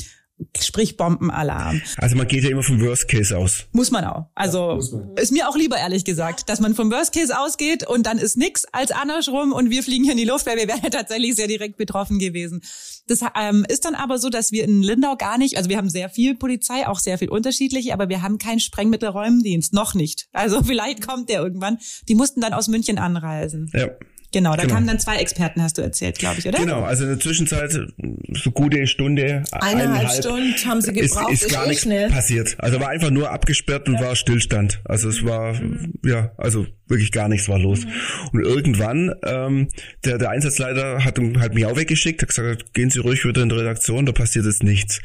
sprich 0.57 0.97
Bombenalarm. 0.97 1.81
Also 1.97 2.15
man 2.15 2.27
geht 2.27 2.43
ja 2.43 2.49
immer 2.49 2.63
vom 2.63 2.81
Worst 2.81 3.07
Case 3.07 3.37
aus. 3.37 3.65
Muss 3.71 3.91
man 3.91 4.05
auch. 4.05 4.27
Also 4.35 4.79
ja, 4.79 4.97
man. 4.97 5.17
ist 5.17 5.31
mir 5.31 5.49
auch 5.49 5.55
lieber 5.55 5.77
ehrlich 5.77 6.05
gesagt, 6.05 6.49
dass 6.49 6.59
man 6.59 6.75
vom 6.75 6.91
Worst 6.91 7.13
Case 7.13 7.37
ausgeht 7.37 7.87
und 7.87 8.05
dann 8.05 8.17
ist 8.17 8.37
nix 8.37 8.65
als 8.71 8.91
andersrum 8.91 9.51
und 9.51 9.69
wir 9.69 9.83
fliegen 9.83 10.03
hier 10.03 10.13
in 10.13 10.17
die 10.17 10.25
Luft, 10.25 10.45
weil 10.45 10.57
wir 10.57 10.67
wären 10.67 10.81
ja 10.83 10.89
tatsächlich 10.91 11.35
sehr 11.35 11.47
direkt 11.47 11.77
betroffen 11.77 12.19
gewesen. 12.19 12.61
Das 13.07 13.21
ähm, 13.39 13.65
ist 13.67 13.85
dann 13.85 13.95
aber 13.95 14.19
so, 14.19 14.29
dass 14.29 14.51
wir 14.51 14.63
in 14.63 14.83
Lindau 14.83 15.15
gar 15.15 15.37
nicht, 15.37 15.57
also 15.57 15.69
wir 15.69 15.77
haben 15.77 15.89
sehr 15.89 16.09
viel 16.09 16.35
Polizei, 16.35 16.87
auch 16.87 16.99
sehr 16.99 17.17
viel 17.17 17.29
unterschiedliche, 17.29 17.93
aber 17.93 18.07
wir 18.07 18.21
haben 18.21 18.37
keinen 18.37 18.59
Sprengmittelräumdienst, 18.59 19.73
noch 19.73 19.93
nicht. 19.93 20.27
Also 20.31 20.63
vielleicht 20.63 21.05
kommt 21.05 21.29
der 21.29 21.41
irgendwann. 21.41 21.79
Die 22.07 22.15
mussten 22.15 22.41
dann 22.41 22.53
aus 22.53 22.67
München 22.67 22.97
anreisen. 22.97 23.69
Ja. 23.73 23.89
Genau, 24.31 24.55
da 24.55 24.63
genau. 24.63 24.75
kamen 24.75 24.87
dann 24.87 24.99
zwei 24.99 25.17
Experten, 25.17 25.63
hast 25.63 25.77
du 25.77 25.81
erzählt, 25.81 26.19
glaube 26.19 26.39
ich, 26.39 26.47
oder? 26.47 26.59
Genau, 26.59 26.83
also 26.83 27.03
in 27.03 27.09
der 27.09 27.19
Zwischenzeit 27.19 27.71
so 27.71 28.51
gute 28.51 28.85
Stunde, 28.85 29.43
eineinhalb, 29.51 29.63
eineinhalb 29.63 30.11
Stunden 30.11 30.53
haben 30.65 30.81
sie 30.81 30.93
gebraucht. 30.93 31.31
Ist, 31.31 31.43
ist 31.43 31.51
gar 31.51 31.67
nichts 31.67 31.83
schnell. 31.83 32.09
passiert. 32.09 32.55
Also 32.59 32.79
war 32.79 32.89
einfach 32.89 33.09
nur 33.09 33.31
abgesperrt 33.31 33.87
und 33.87 33.95
ja. 33.95 34.01
war 34.01 34.15
Stillstand. 34.15 34.81
Also 34.85 35.09
es 35.09 35.25
war, 35.25 35.53
mhm. 35.53 35.93
ja, 36.05 36.31
also 36.37 36.67
wirklich 36.89 37.11
gar 37.11 37.27
nichts 37.27 37.47
war 37.49 37.59
los. 37.59 37.85
Mhm. 37.85 37.91
Und 38.33 38.41
irgendwann, 38.41 39.13
ähm, 39.23 39.67
der, 40.05 40.17
der 40.17 40.29
Einsatzleiter 40.29 41.03
hat, 41.03 41.19
hat 41.39 41.53
mich 41.53 41.65
auch 41.65 41.77
weggeschickt, 41.77 42.21
hat 42.21 42.29
gesagt, 42.29 42.73
gehen 42.73 42.89
Sie 42.89 42.99
ruhig 42.99 43.25
wieder 43.25 43.43
in 43.43 43.49
die 43.49 43.55
Redaktion, 43.55 44.05
da 44.05 44.11
passiert 44.11 44.45
jetzt 44.45 44.63
nichts. 44.63 45.01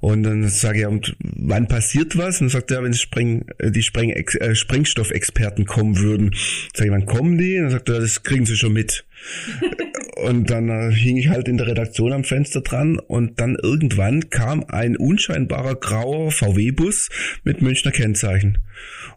Und 0.00 0.22
dann 0.22 0.48
sage 0.48 0.80
ich, 0.80 0.86
und 0.86 1.16
wann 1.20 1.68
passiert 1.68 2.16
was? 2.16 2.40
Und 2.40 2.48
dann 2.48 2.60
sagt 2.60 2.70
er, 2.70 2.82
wenn 2.82 2.94
Spreng, 2.94 3.46
äh, 3.58 3.70
die 3.70 3.82
Spreng, 3.82 4.10
äh, 4.10 4.54
Sprengstoffexperten 4.54 5.64
kommen 5.64 5.98
würden. 5.98 6.34
Sag 6.74 6.86
ich, 6.86 6.92
wann 6.92 7.06
kommen 7.06 7.38
die? 7.38 7.56
Und 7.56 7.64
dann 7.64 7.70
sagt 7.72 7.88
er, 7.88 8.00
das 8.00 8.22
kriegen 8.22 8.46
Sie 8.46 8.56
schon 8.56 8.72
mit. 8.72 9.04
und 10.16 10.50
dann 10.50 10.68
äh, 10.68 10.92
hing 10.92 11.16
ich 11.16 11.28
halt 11.28 11.48
in 11.48 11.56
der 11.56 11.66
Redaktion 11.66 12.12
am 12.12 12.24
Fenster 12.24 12.60
dran 12.60 12.98
und 12.98 13.40
dann 13.40 13.56
irgendwann 13.62 14.30
kam 14.30 14.64
ein 14.68 14.96
unscheinbarer 14.96 15.74
grauer 15.74 16.30
VW-Bus 16.30 17.08
mit 17.44 17.62
Münchner 17.62 17.92
Kennzeichen. 17.92 18.58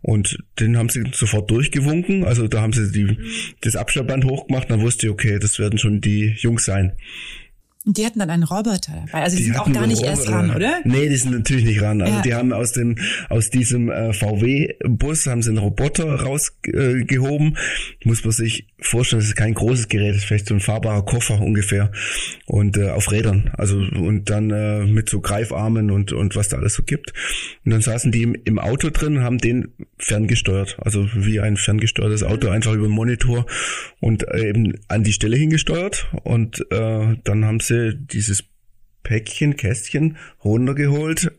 Und 0.01 0.39
den 0.59 0.77
haben 0.77 0.89
sie 0.89 1.03
sofort 1.13 1.49
durchgewunken. 1.51 2.23
Also 2.23 2.47
da 2.47 2.61
haben 2.61 2.73
sie 2.73 2.91
die, 2.91 3.17
das 3.61 3.75
Abschleppband 3.75 4.25
hochgemacht, 4.25 4.69
dann 4.69 4.81
wusste 4.81 5.07
ich, 5.07 5.11
okay, 5.11 5.39
das 5.39 5.59
werden 5.59 5.77
schon 5.77 6.01
die 6.01 6.35
Jungs 6.37 6.65
sein. 6.65 6.93
Und 7.83 7.97
die 7.97 8.05
hatten 8.05 8.19
dann 8.19 8.29
einen 8.29 8.43
Roboter 8.43 8.93
dabei. 9.07 9.23
Also 9.23 9.37
die, 9.37 9.43
die 9.43 9.49
sind 9.49 9.59
auch 9.59 9.71
gar 9.71 9.87
nicht 9.87 10.03
Roboter. 10.03 10.11
erst 10.11 10.29
ran, 10.29 10.55
oder? 10.55 10.81
Nee, 10.83 11.09
die 11.09 11.15
sind 11.15 11.31
natürlich 11.31 11.65
nicht 11.65 11.81
ran. 11.81 12.01
Also 12.01 12.13
ja. 12.13 12.21
die 12.21 12.33
haben 12.35 12.53
aus 12.53 12.73
dem 12.73 12.95
aus 13.29 13.49
diesem 13.49 13.89
äh, 13.89 14.13
VW-Bus 14.13 15.25
haben 15.25 15.41
sie 15.41 15.49
einen 15.49 15.57
Roboter 15.57 16.05
rausgehoben. 16.21 17.57
Äh, 17.57 18.07
Muss 18.07 18.23
man 18.23 18.33
sich 18.33 18.67
vorstellen, 18.79 19.21
das 19.21 19.29
ist 19.29 19.35
kein 19.35 19.55
großes 19.55 19.87
Gerät, 19.87 20.11
das 20.11 20.17
ist 20.17 20.25
vielleicht 20.25 20.47
so 20.47 20.53
ein 20.53 20.59
fahrbarer 20.59 21.03
Koffer 21.05 21.41
ungefähr. 21.41 21.91
Und 22.45 22.77
äh, 22.77 22.89
auf 22.89 23.11
Rädern. 23.11 23.49
Also 23.57 23.77
und 23.77 24.29
dann 24.29 24.51
äh, 24.51 24.85
mit 24.85 25.09
so 25.09 25.19
Greifarmen 25.19 25.89
und 25.89 26.13
und 26.13 26.35
was 26.35 26.49
da 26.49 26.57
alles 26.57 26.75
so 26.75 26.83
gibt. 26.83 27.13
Und 27.65 27.71
dann 27.71 27.81
saßen 27.81 28.11
die 28.11 28.21
im, 28.21 28.35
im 28.45 28.59
Auto 28.59 28.91
drin, 28.91 29.21
haben 29.21 29.39
den 29.39 29.73
ferngesteuert. 29.97 30.77
Also 30.79 31.07
wie 31.15 31.39
ein 31.39 31.57
ferngesteuertes 31.57 32.21
Auto, 32.21 32.49
einfach 32.49 32.73
über 32.73 32.87
den 32.87 32.93
Monitor 32.93 33.47
und 33.99 34.27
äh, 34.27 34.49
eben 34.49 34.75
an 34.87 35.03
die 35.03 35.13
Stelle 35.13 35.35
hingesteuert. 35.35 36.09
Und 36.23 36.63
äh, 36.69 37.15
dann 37.23 37.45
haben 37.45 37.59
sie 37.59 37.70
sie 37.71 37.95
dieses 37.95 38.43
Päckchen, 39.03 39.55
Kästchen 39.55 40.17
runtergeholt, 40.43 41.31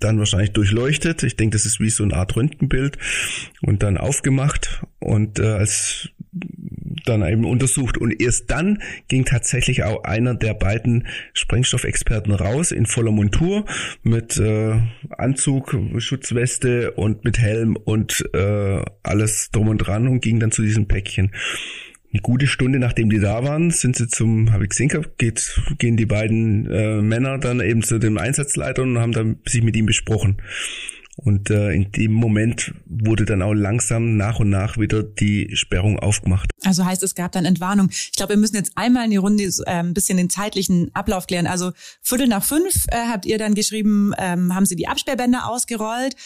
dann 0.00 0.18
wahrscheinlich 0.18 0.52
durchleuchtet. 0.52 1.22
Ich 1.22 1.36
denke, 1.36 1.56
das 1.56 1.66
ist 1.66 1.80
wie 1.80 1.90
so 1.90 2.04
eine 2.04 2.14
Art 2.14 2.34
Röntgenbild 2.36 2.98
und 3.62 3.82
dann 3.82 3.98
aufgemacht 3.98 4.82
und 4.98 5.38
äh, 5.38 5.46
als 5.46 6.08
dann 7.04 7.22
eben 7.26 7.44
untersucht. 7.44 7.98
Und 7.98 8.20
erst 8.20 8.50
dann 8.50 8.82
ging 9.08 9.24
tatsächlich 9.24 9.84
auch 9.84 10.04
einer 10.04 10.34
der 10.34 10.54
beiden 10.54 11.06
Sprengstoffexperten 11.34 12.32
raus 12.32 12.72
in 12.72 12.86
voller 12.86 13.12
Montur 13.12 13.66
mit 14.02 14.38
äh, 14.38 14.80
Anzug, 15.10 15.76
Schutzweste 15.98 16.92
und 16.92 17.24
mit 17.24 17.38
Helm 17.38 17.76
und 17.76 18.24
äh, 18.32 18.82
alles 19.02 19.50
drum 19.52 19.68
und 19.68 19.78
dran 19.78 20.08
und 20.08 20.20
ging 20.20 20.40
dann 20.40 20.50
zu 20.50 20.62
diesem 20.62 20.88
Päckchen. 20.88 21.30
Eine 22.14 22.22
gute 22.22 22.46
Stunde 22.46 22.78
nachdem 22.78 23.10
die 23.10 23.18
da 23.18 23.42
waren, 23.42 23.70
sind 23.70 23.96
sie 23.96 24.06
zum, 24.06 24.52
habe 24.52 24.64
ich 24.64 24.70
gesehen 24.70 24.88
geht, 25.18 25.60
gehen 25.78 25.96
die 25.96 26.06
beiden 26.06 26.70
äh, 26.70 27.02
Männer 27.02 27.38
dann 27.38 27.60
eben 27.60 27.82
zu 27.82 27.98
dem 27.98 28.18
Einsatzleiter 28.18 28.82
und 28.82 28.98
haben 28.98 29.12
dann 29.12 29.40
sich 29.46 29.62
mit 29.62 29.74
ihm 29.74 29.86
besprochen. 29.86 30.40
Und 31.16 31.50
äh, 31.50 31.72
in 31.72 31.92
dem 31.92 32.12
Moment 32.12 32.74
wurde 32.86 33.24
dann 33.24 33.42
auch 33.42 33.52
langsam 33.52 34.16
nach 34.16 34.40
und 34.40 34.50
nach 34.50 34.78
wieder 34.78 35.02
die 35.02 35.50
Sperrung 35.54 35.98
aufgemacht. 35.98 36.50
Also 36.64 36.84
heißt, 36.84 37.02
es 37.04 37.14
gab 37.14 37.32
dann 37.32 37.44
Entwarnung. 37.44 37.88
Ich 37.90 38.12
glaube, 38.12 38.34
wir 38.34 38.36
müssen 38.36 38.56
jetzt 38.56 38.72
einmal 38.74 39.04
in 39.04 39.10
die 39.10 39.16
Runde 39.16 39.44
äh, 39.44 39.64
ein 39.66 39.94
bisschen 39.94 40.16
den 40.16 40.28
zeitlichen 40.28 40.90
Ablauf 40.94 41.26
klären. 41.26 41.46
Also 41.46 41.72
Viertel 42.02 42.26
nach 42.26 42.44
fünf 42.44 42.86
äh, 42.88 42.96
habt 43.08 43.26
ihr 43.26 43.38
dann 43.38 43.54
geschrieben, 43.54 44.12
ähm, 44.18 44.54
haben 44.54 44.66
sie 44.66 44.76
die 44.76 44.88
Absperrbänder 44.88 45.48
ausgerollt. 45.48 46.16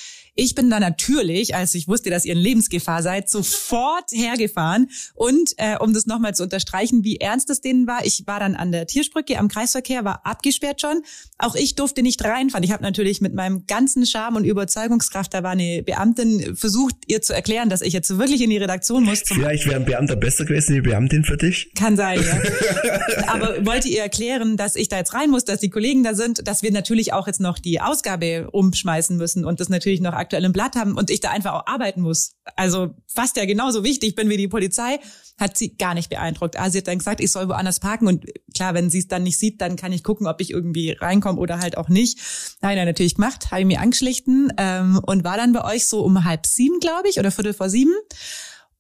Ich 0.41 0.55
bin 0.55 0.71
da 0.71 0.79
natürlich, 0.79 1.57
als 1.57 1.75
ich 1.75 1.89
wusste, 1.89 2.11
dass 2.11 2.25
ihr 2.25 2.35
in 2.35 2.39
Lebensgefahr 2.39 3.03
seid, 3.03 3.29
sofort 3.29 4.13
hergefahren. 4.13 4.89
Und 5.15 5.51
äh, 5.57 5.77
um 5.81 5.93
das 5.93 6.07
nochmal 6.07 6.33
zu 6.33 6.45
unterstreichen, 6.45 7.03
wie 7.03 7.17
ernst 7.17 7.51
es 7.51 7.61
denen 7.61 7.89
war, 7.89 8.07
ich 8.07 8.23
war 8.29 8.39
dann 8.39 8.55
an 8.55 8.71
der 8.71 8.87
Tiersprücke 8.87 9.37
am 9.37 9.49
Kreisverkehr, 9.49 10.05
war 10.05 10.25
abgesperrt 10.25 10.81
schon. 10.81 11.03
Auch 11.39 11.57
ich 11.57 11.75
durfte 11.75 12.05
nicht 12.05 12.23
reinfahren. 12.25 12.63
Ich 12.63 12.71
habe 12.71 12.85
natürlich 12.85 13.21
mit 13.21 13.35
meinem 13.35 13.67
ganzen 13.67 14.07
Charme 14.07 14.37
und 14.37 14.45
Überzeugungskraft, 14.45 15.35
da 15.35 15.43
war 15.43 15.51
eine 15.51 15.83
Beamtin, 15.83 16.55
versucht, 16.55 16.95
ihr 17.09 17.21
zu 17.21 17.35
erklären, 17.35 17.69
dass 17.69 17.81
ich 17.81 17.93
jetzt 17.93 18.17
wirklich 18.17 18.41
in 18.41 18.51
die 18.51 18.59
Redaktion 18.59 19.03
muss. 19.03 19.23
Vielleicht 19.25 19.67
wäre 19.67 19.75
ein 19.75 19.87
Beamter 19.87 20.15
besser 20.15 20.45
gewesen, 20.45 20.75
die 20.75 20.83
Beamtin 20.83 21.25
für 21.25 21.37
dich. 21.37 21.73
Kann 21.75 21.97
sein, 21.97 22.21
ja. 22.25 23.27
Aber 23.27 23.67
wollte 23.67 23.89
ihr 23.89 24.03
erklären, 24.03 24.57
dass 24.57 24.77
ich 24.77 24.89
da 24.89 24.99
jetzt 24.99 25.15
rein 25.15 25.31
muss, 25.31 25.45
dass 25.45 25.59
die 25.59 25.71
Kollegen 25.71 26.05
da 26.05 26.15
sind, 26.15 26.47
dass 26.47 26.63
wir 26.63 26.71
natürlich 26.71 27.13
auch 27.13 27.27
jetzt 27.27 27.41
noch 27.41 27.59
die 27.59 27.81
Ausgabe 27.81 28.49
umschmeißen 28.53 29.17
müssen 29.17 29.45
und 29.45 29.59
das 29.59 29.69
natürlich 29.69 30.01
noch 30.01 30.13
aktuell 30.29 30.45
im 30.45 30.53
Blatt 30.53 30.77
haben 30.77 30.99
und 30.99 31.11
ich 31.11 31.21
da 31.21 31.31
einfach 31.31 31.55
auch 31.55 31.67
arbeiten 31.67 32.03
muss. 32.03 32.35
Also 32.55 32.95
fast 33.07 33.39
ja 33.39 33.47
genauso 33.47 33.83
wichtig 33.83 34.15
bin 34.15 34.29
wie 34.29 34.37
die 34.37 34.47
Polizei, 34.47 34.99
hat 35.39 35.57
sie 35.57 35.75
gar 35.77 35.95
nicht 35.95 36.11
beeindruckt. 36.11 36.61
Ah, 36.61 36.69
sie 36.69 36.79
hat 36.79 36.87
dann 36.87 36.99
gesagt, 36.99 37.21
ich 37.21 37.33
soll 37.33 37.49
woanders 37.49 37.81
parken 37.81 38.07
und 38.07 38.27
klar, 38.55 38.75
wenn 38.75 38.91
sie 38.91 38.99
es 38.99 39.09
dann 39.09 39.23
nicht 39.23 39.39
sieht, 39.39 39.63
dann 39.63 39.77
kann 39.77 39.93
ich 39.93 40.05
gucken, 40.05 40.27
ob 40.27 40.43
ich 40.43 40.51
irgendwie 40.51 40.93
reinkomme 40.93 41.39
oder 41.39 41.61
halt 41.61 41.79
auch 41.79 41.89
nicht. 41.89 42.19
Nein, 42.61 42.77
nein, 42.77 42.87
natürlich 42.87 43.15
gemacht, 43.15 43.51
habe 43.51 43.63
ich 43.63 43.67
mir 43.67 43.81
angeschlichten 43.81 44.53
ähm, 44.59 45.01
und 45.07 45.25
war 45.25 45.39
dann 45.39 45.55
bei 45.55 45.65
euch 45.65 45.87
so 45.87 46.03
um 46.03 46.25
halb 46.25 46.45
sieben, 46.45 46.79
glaube 46.81 47.09
ich, 47.09 47.19
oder 47.19 47.31
viertel 47.31 47.55
vor 47.55 47.71
sieben. 47.71 47.95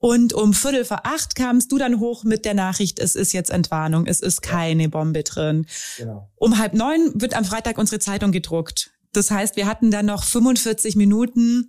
Und 0.00 0.32
um 0.32 0.52
Viertel 0.52 0.84
vor 0.84 1.00
acht 1.04 1.34
kamst 1.34 1.72
du 1.72 1.78
dann 1.78 1.98
hoch 1.98 2.22
mit 2.22 2.44
der 2.44 2.54
Nachricht, 2.54 3.00
es 3.00 3.16
ist 3.16 3.32
jetzt 3.32 3.50
Entwarnung, 3.50 4.06
es 4.06 4.20
ist 4.20 4.42
keine 4.42 4.88
Bombe 4.88 5.24
drin. 5.24 5.66
Genau. 5.96 6.28
Um 6.36 6.58
halb 6.58 6.74
neun 6.74 7.20
wird 7.20 7.34
am 7.34 7.44
Freitag 7.44 7.78
unsere 7.78 7.98
Zeitung 7.98 8.30
gedruckt. 8.30 8.92
Das 9.12 9.30
heißt, 9.30 9.56
wir 9.56 9.66
hatten 9.66 9.90
dann 9.90 10.06
noch 10.06 10.24
45 10.24 10.96
Minuten, 10.96 11.68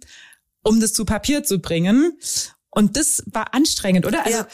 um 0.63 0.79
das 0.79 0.93
zu 0.93 1.05
Papier 1.05 1.43
zu 1.43 1.59
bringen. 1.59 2.17
Und 2.71 2.97
das 2.97 3.23
war 3.25 3.55
anstrengend, 3.55 4.05
oder? 4.05 4.25
Also, 4.25 4.37
ja, 4.39 4.47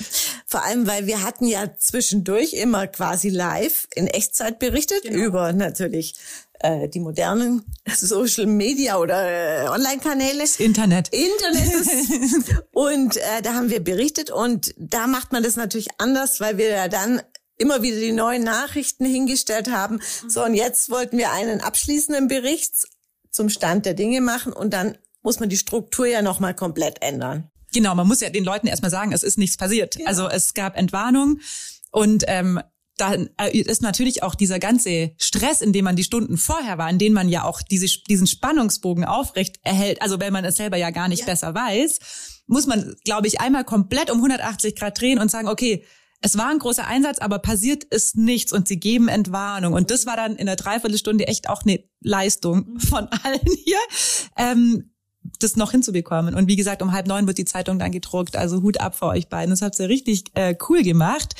vor 0.45 0.63
allem, 0.63 0.87
weil 0.87 1.05
wir 1.05 1.21
hatten 1.21 1.45
ja 1.45 1.75
zwischendurch 1.77 2.53
immer 2.53 2.87
quasi 2.87 3.29
live 3.29 3.87
in 3.93 4.07
Echtzeit 4.07 4.57
berichtet 4.57 5.03
genau. 5.03 5.25
über 5.25 5.53
natürlich 5.53 6.15
äh, 6.59 6.87
die 6.87 7.01
modernen 7.01 7.63
Social 7.93 8.45
Media 8.45 8.97
oder 8.97 9.65
äh, 9.65 9.67
Online-Kanäle. 9.67 10.45
Internet. 10.59 11.09
Internet. 11.09 12.65
und 12.71 13.17
äh, 13.17 13.41
da 13.43 13.53
haben 13.53 13.69
wir 13.69 13.83
berichtet 13.83 14.31
und 14.31 14.73
da 14.77 15.07
macht 15.07 15.33
man 15.33 15.43
das 15.43 15.57
natürlich 15.57 15.87
anders, 15.97 16.39
weil 16.39 16.57
wir 16.57 16.69
ja 16.69 16.87
dann 16.87 17.21
immer 17.57 17.81
wieder 17.81 18.00
die 18.00 18.12
neuen 18.12 18.43
Nachrichten 18.43 19.05
hingestellt 19.05 19.71
haben. 19.71 20.01
So, 20.27 20.43
und 20.43 20.53
jetzt 20.53 20.89
wollten 20.89 21.17
wir 21.17 21.31
einen 21.31 21.62
abschließenden 21.62 22.27
Bericht 22.27 22.88
zum 23.31 23.50
Stand 23.50 23.85
der 23.85 23.93
Dinge 23.93 24.21
machen 24.21 24.53
und 24.53 24.74
dann 24.74 24.97
muss 25.21 25.39
man 25.39 25.50
die 25.50 25.57
Struktur 25.57 26.05
ja 26.05 26.21
nochmal 26.21 26.55
komplett 26.55 27.01
ändern. 27.01 27.50
Genau, 27.74 27.95
man 27.95 28.07
muss 28.07 28.21
ja 28.21 28.29
den 28.29 28.45
Leuten 28.45 28.67
erstmal 28.67 28.91
sagen, 28.91 29.12
es 29.12 29.24
ist 29.24 29.38
nichts 29.38 29.57
passiert. 29.57 29.97
Ja. 29.97 30.05
Also 30.05 30.29
es 30.29 30.53
gab 30.53 30.77
Entwarnung 30.77 31.39
und 31.91 32.24
ähm, 32.27 32.62
dann 32.97 33.29
äh, 33.38 33.57
ist 33.57 33.81
natürlich 33.81 34.24
auch 34.24 34.35
dieser 34.35 34.59
ganze 34.59 35.12
Stress, 35.17 35.62
in 35.62 35.74
dem 35.74 35.83
man 35.83 35.97
die 35.97 36.03
Stunden 36.03 36.38
vorher 36.38 36.77
war, 36.77 36.89
in 36.89 37.00
denen 37.00 37.13
man 37.13 37.27
ja 37.27 37.43
auch 37.43 37.62
diese, 37.62 37.88
diesen 38.07 38.27
Spannungsbogen 38.27 39.03
aufrecht 39.03 39.59
erhält, 39.63 40.01
also 40.01 40.19
wenn 40.19 40.31
man 40.31 40.45
es 40.45 40.55
selber 40.55 40.77
ja 40.77 40.91
gar 40.91 41.09
nicht 41.09 41.21
ja. 41.21 41.25
besser 41.25 41.53
weiß, 41.53 42.00
muss 42.47 42.67
man, 42.67 42.95
glaube 43.03 43.27
ich, 43.27 43.41
einmal 43.41 43.65
komplett 43.65 44.09
um 44.09 44.17
180 44.17 44.75
Grad 44.75 45.00
drehen 45.00 45.19
und 45.19 45.29
sagen, 45.29 45.47
okay, 45.47 45.83
es 46.25 46.39
war 46.39 46.50
ein 46.50 46.58
großer 46.58 46.88
Einsatz, 46.88 47.20
aber 47.20 47.38
passiert 47.38 47.84
ist 47.84 48.17
nichts 48.17 48.51
und 48.51 48.67
sie 48.67 48.79
geben 48.79 49.10
Entwarnung. 49.10 49.74
Und 49.74 49.91
das 49.91 50.08
war 50.08 50.17
dann 50.17 50.36
in 50.38 50.48
der 50.48 50.55
Dreiviertelstunde 50.55 51.27
echt 51.27 51.48
auch 51.48 51.62
eine 51.62 51.84
Leistung 52.01 52.79
von 52.79 53.08
allen 53.24 53.48
hier. 53.63 53.77
Ähm, 54.36 54.89
das 55.39 55.55
noch 55.55 55.70
hinzubekommen. 55.70 56.34
Und 56.34 56.48
wie 56.48 56.55
gesagt, 56.55 56.82
um 56.82 56.94
halb 56.94 57.05
neun 57.05 57.27
wird 57.27 57.38
die 57.38 57.46
Zeitung 57.46 57.77
dann 57.77 57.91
gedruckt. 57.91 58.38
Also 58.38 58.63
Hut 58.63 58.79
ab 58.79 58.96
vor 58.96 59.10
euch 59.10 59.27
beiden. 59.27 59.51
Das 59.51 59.62
habt 59.62 59.79
ihr 59.79 59.88
richtig 59.88 60.24
äh, 60.34 60.55
cool 60.67 60.82
gemacht. 60.82 61.36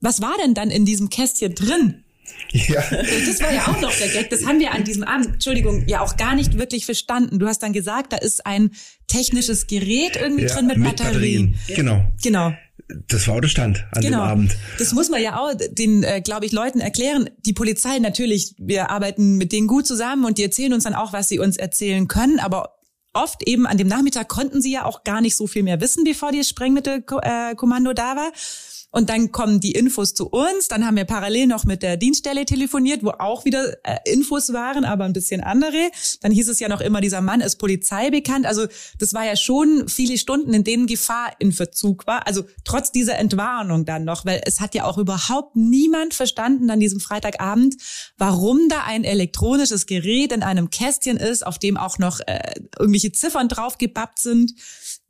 Was 0.00 0.22
war 0.22 0.34
denn 0.40 0.54
dann 0.54 0.70
in 0.70 0.84
diesem 0.84 1.08
Kästchen 1.08 1.56
drin? 1.56 2.04
Ja. 2.52 2.80
Das 2.90 3.40
war 3.40 3.52
ja 3.52 3.66
auch 3.66 3.80
noch 3.80 3.92
der 3.96 4.08
Gag. 4.08 4.30
Das 4.30 4.46
haben 4.46 4.60
wir 4.60 4.72
an 4.72 4.84
diesem 4.84 5.02
Abend, 5.02 5.34
Entschuldigung, 5.34 5.84
ja 5.88 6.00
auch 6.00 6.16
gar 6.16 6.36
nicht 6.36 6.58
wirklich 6.58 6.84
verstanden. 6.84 7.40
Du 7.40 7.48
hast 7.48 7.60
dann 7.64 7.72
gesagt, 7.72 8.12
da 8.12 8.18
ist 8.18 8.46
ein 8.46 8.70
technisches 9.08 9.66
Gerät 9.66 10.14
irgendwie 10.14 10.44
ja, 10.44 10.54
drin 10.54 10.66
mit, 10.68 10.76
mit 10.76 10.96
Batterien. 10.96 11.54
Batterien. 11.54 11.76
Genau. 11.76 12.04
Genau 12.22 12.52
das 13.08 13.28
war 13.28 13.36
auch 13.36 13.40
der 13.40 13.48
Stand 13.48 13.84
an 13.92 14.02
genau. 14.02 14.18
dem 14.18 14.30
Abend. 14.30 14.56
Das 14.78 14.92
muss 14.92 15.10
man 15.10 15.22
ja 15.22 15.38
auch 15.38 15.52
den, 15.54 16.02
äh, 16.02 16.20
glaube 16.22 16.46
ich, 16.46 16.52
Leuten 16.52 16.80
erklären. 16.80 17.28
Die 17.44 17.52
Polizei 17.52 17.98
natürlich, 17.98 18.54
wir 18.58 18.90
arbeiten 18.90 19.36
mit 19.36 19.52
denen 19.52 19.66
gut 19.66 19.86
zusammen 19.86 20.24
und 20.24 20.38
die 20.38 20.42
erzählen 20.42 20.72
uns 20.72 20.84
dann 20.84 20.94
auch, 20.94 21.12
was 21.12 21.28
sie 21.28 21.38
uns 21.38 21.56
erzählen 21.58 22.08
können. 22.08 22.38
Aber 22.38 22.78
oft 23.12 23.46
eben 23.46 23.66
an 23.66 23.76
dem 23.76 23.88
Nachmittag 23.88 24.28
konnten 24.28 24.62
sie 24.62 24.72
ja 24.72 24.84
auch 24.84 25.04
gar 25.04 25.20
nicht 25.20 25.36
so 25.36 25.46
viel 25.46 25.62
mehr 25.62 25.80
wissen, 25.80 26.04
bevor 26.04 26.32
das 26.32 26.48
Sprengmittelkommando 26.48 27.92
da 27.92 28.16
war. 28.16 28.32
Und 28.90 29.10
dann 29.10 29.32
kommen 29.32 29.60
die 29.60 29.72
Infos 29.72 30.14
zu 30.14 30.28
uns. 30.28 30.68
Dann 30.68 30.86
haben 30.86 30.96
wir 30.96 31.04
parallel 31.04 31.46
noch 31.46 31.64
mit 31.64 31.82
der 31.82 31.96
Dienststelle 31.98 32.46
telefoniert, 32.46 33.02
wo 33.02 33.10
auch 33.10 33.44
wieder 33.44 33.74
äh, 33.84 33.98
Infos 34.06 34.52
waren, 34.52 34.84
aber 34.84 35.04
ein 35.04 35.12
bisschen 35.12 35.42
andere. 35.42 35.90
Dann 36.22 36.32
hieß 36.32 36.48
es 36.48 36.58
ja 36.58 36.68
noch 36.68 36.80
immer, 36.80 37.02
dieser 37.02 37.20
Mann 37.20 37.42
ist 37.42 37.56
Polizei 37.56 38.10
bekannt. 38.10 38.46
Also 38.46 38.66
das 38.98 39.12
war 39.12 39.26
ja 39.26 39.36
schon 39.36 39.88
viele 39.88 40.16
Stunden, 40.16 40.54
in 40.54 40.64
denen 40.64 40.86
Gefahr 40.86 41.32
in 41.38 41.52
Verzug 41.52 42.06
war. 42.06 42.26
Also 42.26 42.44
trotz 42.64 42.90
dieser 42.90 43.18
Entwarnung 43.18 43.84
dann 43.84 44.04
noch, 44.04 44.24
weil 44.24 44.40
es 44.46 44.60
hat 44.60 44.74
ja 44.74 44.84
auch 44.84 44.96
überhaupt 44.96 45.54
niemand 45.54 46.14
verstanden 46.14 46.70
an 46.70 46.80
diesem 46.80 47.00
Freitagabend, 47.00 47.76
warum 48.16 48.68
da 48.70 48.84
ein 48.84 49.04
elektronisches 49.04 49.84
Gerät 49.84 50.32
in 50.32 50.42
einem 50.42 50.70
Kästchen 50.70 51.18
ist, 51.18 51.46
auf 51.46 51.58
dem 51.58 51.76
auch 51.76 51.98
noch 51.98 52.20
äh, 52.20 52.54
irgendwelche 52.78 53.12
Ziffern 53.12 53.48
draufgebappt 53.48 54.18
sind. 54.18 54.54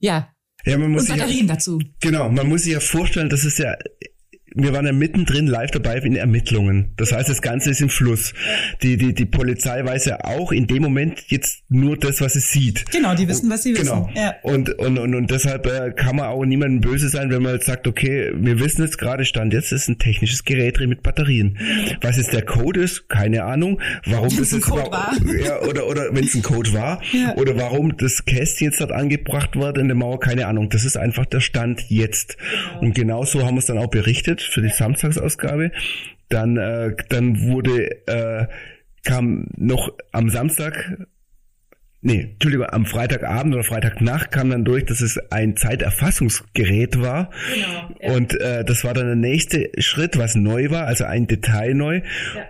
Ja, 0.00 0.28
ja, 0.64 0.78
man 0.78 0.92
muss 0.92 1.02
und 1.02 1.16
Batterien 1.16 1.46
ja, 1.46 1.54
dazu. 1.54 1.80
Genau, 2.00 2.28
man 2.30 2.48
muss 2.48 2.62
sich 2.62 2.72
ja 2.72 2.80
vorstellen, 2.80 3.28
das 3.28 3.44
ist 3.44 3.58
ja 3.58 3.76
wir 4.58 4.72
waren 4.72 4.86
ja 4.86 4.92
mittendrin 4.92 5.46
live 5.46 5.70
dabei 5.70 5.98
in 5.98 6.16
Ermittlungen. 6.16 6.92
Das 6.96 7.12
heißt, 7.12 7.28
das 7.28 7.42
Ganze 7.42 7.70
ist 7.70 7.80
im 7.80 7.88
Fluss. 7.88 8.34
Die, 8.82 8.96
die, 8.96 9.14
die 9.14 9.24
Polizei 9.24 9.84
weiß 9.84 10.06
ja 10.06 10.24
auch 10.24 10.50
in 10.50 10.66
dem 10.66 10.82
Moment 10.82 11.22
jetzt 11.28 11.62
nur 11.68 11.96
das, 11.96 12.20
was 12.20 12.32
sie 12.32 12.40
sieht. 12.40 12.90
Genau, 12.90 13.14
die 13.14 13.28
wissen, 13.28 13.48
was 13.50 13.62
sie 13.62 13.72
genau. 13.72 14.08
wissen. 14.08 14.20
Ja. 14.20 14.34
Und, 14.42 14.70
und, 14.78 14.98
und, 14.98 15.14
und 15.14 15.30
deshalb 15.30 15.66
äh, 15.66 15.92
kann 15.92 16.16
man 16.16 16.26
auch 16.26 16.44
niemandem 16.44 16.80
böse 16.80 17.08
sein, 17.08 17.30
wenn 17.30 17.42
man 17.42 17.54
jetzt 17.54 17.66
sagt, 17.66 17.86
okay, 17.86 18.32
wir 18.34 18.58
wissen 18.58 18.82
jetzt 18.82 18.98
gerade 18.98 19.24
Stand, 19.24 19.52
jetzt 19.52 19.70
ist 19.70 19.88
ein 19.88 19.98
technisches 19.98 20.44
Gerät 20.44 20.78
drin 20.78 20.88
mit 20.88 21.04
Batterien. 21.04 21.58
Was 22.00 22.16
jetzt 22.16 22.32
der 22.32 22.42
Code 22.42 22.80
ist, 22.80 23.08
keine 23.08 23.44
Ahnung. 23.44 23.80
Warum 24.06 24.28
das 24.36 24.50
jetzt 24.50 24.62
Code 24.62 24.90
war. 24.90 25.12
Ja, 25.40 25.60
oder, 25.62 25.86
oder 25.86 26.08
wenn 26.12 26.24
es 26.24 26.34
ein 26.34 26.42
Code 26.42 26.72
war. 26.72 27.00
Ja. 27.12 27.36
Oder 27.36 27.56
warum 27.56 27.96
das 27.96 28.24
Kästchen 28.24 28.68
jetzt 28.68 28.80
dort 28.80 28.90
angebracht 28.90 29.54
wird 29.54 29.78
in 29.78 29.86
der 29.86 29.96
Mauer, 29.96 30.18
keine 30.18 30.48
Ahnung. 30.48 30.68
Das 30.68 30.84
ist 30.84 30.96
einfach 30.96 31.26
der 31.26 31.40
Stand 31.40 31.84
jetzt. 31.88 32.36
Genau. 32.38 32.80
Und 32.80 32.94
genauso 32.94 33.46
haben 33.46 33.54
wir 33.54 33.60
es 33.60 33.66
dann 33.66 33.78
auch 33.78 33.90
berichtet 33.90 34.47
für 34.48 34.62
die 34.62 34.68
Samstagsausgabe. 34.70 35.70
Dann, 36.28 36.56
äh, 36.56 36.94
dann 37.08 37.40
wurde, 37.42 38.06
äh, 38.06 38.46
kam 39.04 39.46
noch 39.56 39.90
am 40.12 40.28
Samstag 40.28 40.98
nee, 42.00 42.30
Entschuldigung, 42.32 42.66
am 42.66 42.86
Freitagabend 42.86 43.54
oder 43.54 43.64
Freitagnacht 43.64 44.30
kam 44.30 44.50
dann 44.50 44.64
durch, 44.64 44.84
dass 44.84 45.00
es 45.00 45.18
ein 45.30 45.56
Zeiterfassungsgerät 45.56 47.00
war. 47.00 47.30
Genau. 47.52 47.90
Ja. 48.00 48.12
Und 48.12 48.40
äh, 48.40 48.64
das 48.64 48.84
war 48.84 48.94
dann 48.94 49.06
der 49.06 49.16
nächste 49.16 49.70
Schritt, 49.78 50.16
was 50.16 50.34
neu 50.36 50.70
war, 50.70 50.86
also 50.86 51.04
ein 51.04 51.26
Detail 51.26 51.74
neu. 51.74 51.96
Ja. 51.96 52.02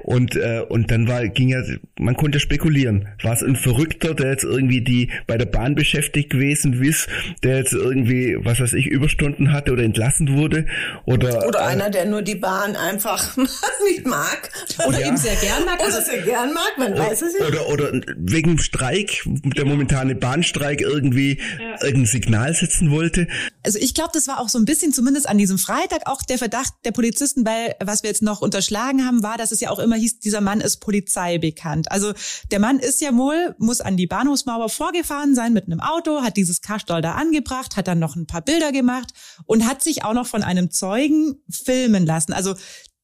Und 0.03 0.37
äh, 0.37 0.63
und 0.69 0.91
dann 0.91 1.09
war 1.09 1.27
ging 1.29 1.49
ja, 1.49 1.63
man 1.99 2.17
konnte 2.17 2.41
spekulieren, 2.41 3.09
war 3.23 3.33
es 3.33 3.43
ein 3.43 3.57
Verrückter, 3.57 4.15
der 4.15 4.31
jetzt 4.31 4.45
irgendwie 4.45 4.83
die 4.83 5.11
bei 5.27 5.39
der 5.39 5.47
Bahn 5.47 5.75
beschäftigt 5.75 6.31
gewesen 6.31 6.83
ist, 6.83 7.09
der 7.43 7.59
jetzt 7.59 7.73
irgendwie, 7.73 8.37
was 8.39 8.61
weiß 8.61 8.75
ich, 8.75 8.87
Überstunden 8.87 9.53
hatte 9.53 9.73
oder 9.73 9.83
entlassen 9.83 10.37
wurde 10.37 10.67
oder 11.07 11.47
oder 11.47 11.61
äh, 11.61 11.65
einer, 11.65 11.91
der 11.91 12.05
nur 12.05 12.23
die 12.23 12.35
Bahn 12.35 12.77
einfach 12.77 13.37
nicht 13.85 14.07
mag 14.07 14.51
oder 14.87 15.01
ja. 15.01 15.09
eben 15.09 15.17
sehr 15.17 15.37
gern 15.37 15.65
mag, 15.65 15.81
oder 15.81 16.03
sehr 16.03 16.23
gern 16.23 16.53
mag, 16.53 16.73
man 16.79 16.99
weiß 16.99 17.23
es 17.23 17.39
ja. 17.39 17.47
Oder 17.47 17.69
oder 17.69 17.93
wegen 18.17 18.59
Streik 18.59 19.23
der 19.45 19.65
momentane 19.65 20.15
Bahnstreik 20.15 20.81
irgendwie 20.81 21.41
ja. 21.61 21.83
irgendein 21.83 22.07
Signal 22.07 22.55
setzen 22.55 22.91
wollte. 22.91 23.29
Also 23.63 23.79
ich 23.79 23.95
glaube, 23.95 24.11
das 24.13 24.29
war 24.29 24.41
auch 24.41 24.49
so 24.49 24.59
ein 24.59 24.65
bisschen 24.65 24.93
zumindest 24.93 25.29
an 25.29 25.39
diesem 25.39 25.59
Freitag 25.59 26.03
auch 26.07 26.23
der 26.23 26.39
Verdacht 26.39 26.73
der 26.85 26.93
Polizisten, 26.93 27.47
weil 27.47 27.75
was 27.81 28.03
wir 28.03 28.11
jetzt 28.11 28.23
noch 28.23 28.41
unterschlagen 28.41 29.05
haben, 29.05 29.23
war, 29.23 29.37
dass 29.37 29.53
es 29.53 29.61
ja 29.61 29.71
auch 29.71 29.79
immer 29.79 29.97
hieß, 29.97 30.21
dieser 30.21 30.41
Mann 30.41 30.61
ist 30.61 30.79
Polizei 30.79 31.39
bekannt. 31.39 31.91
Also 31.91 32.13
der 32.51 32.61
Mann 32.61 32.79
ist 32.79 33.01
ja 33.01 33.15
wohl, 33.15 33.55
muss 33.59 33.81
an 33.81 33.97
die 33.97 34.07
Bahnhofsmauer 34.07 34.69
vorgefahren 34.69 35.35
sein 35.35 35.53
mit 35.53 35.67
einem 35.67 35.81
Auto, 35.81 36.23
hat 36.23 36.37
dieses 36.37 36.61
Kastorl 36.61 37.03
da 37.03 37.13
angebracht, 37.13 37.77
hat 37.77 37.89
dann 37.89 37.99
noch 37.99 38.17
ein 38.17 38.27
paar 38.27 38.43
Bilder 38.43 38.73
gemacht 38.73 39.13
und 39.45 39.67
hat 39.67 39.83
sich 39.83 40.05
auch 40.05 40.15
noch 40.15 40.27
von 40.27 40.43
einem 40.43 40.71
Zeugen 40.71 41.37
filmen 41.51 42.07
lassen. 42.07 42.33
Also 42.33 42.55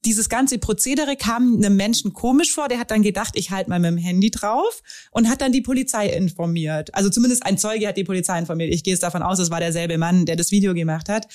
dieses 0.04 0.28
ganze 0.28 0.58
Prozedere 0.58 1.16
kam 1.16 1.56
einem 1.56 1.76
Menschen 1.76 2.12
komisch 2.12 2.52
vor. 2.52 2.68
Der 2.68 2.78
hat 2.78 2.90
dann 2.90 3.02
gedacht, 3.02 3.34
ich 3.36 3.50
halte 3.50 3.70
mal 3.70 3.78
mit 3.78 3.90
dem 3.90 3.98
Handy 3.98 4.30
drauf 4.30 4.82
und 5.10 5.28
hat 5.28 5.40
dann 5.40 5.52
die 5.52 5.60
Polizei 5.60 6.08
informiert. 6.08 6.94
Also 6.94 7.10
zumindest 7.10 7.44
ein 7.46 7.58
Zeuge 7.58 7.88
hat 7.88 7.96
die 7.96 8.04
Polizei 8.04 8.38
informiert. 8.38 8.72
Ich 8.72 8.84
gehe 8.84 8.94
es 8.94 9.00
davon 9.00 9.22
aus, 9.22 9.38
es 9.38 9.50
war 9.50 9.60
derselbe 9.60 9.98
Mann, 9.98 10.26
der 10.26 10.36
das 10.36 10.50
Video 10.50 10.74
gemacht 10.74 11.08
hat. 11.08 11.26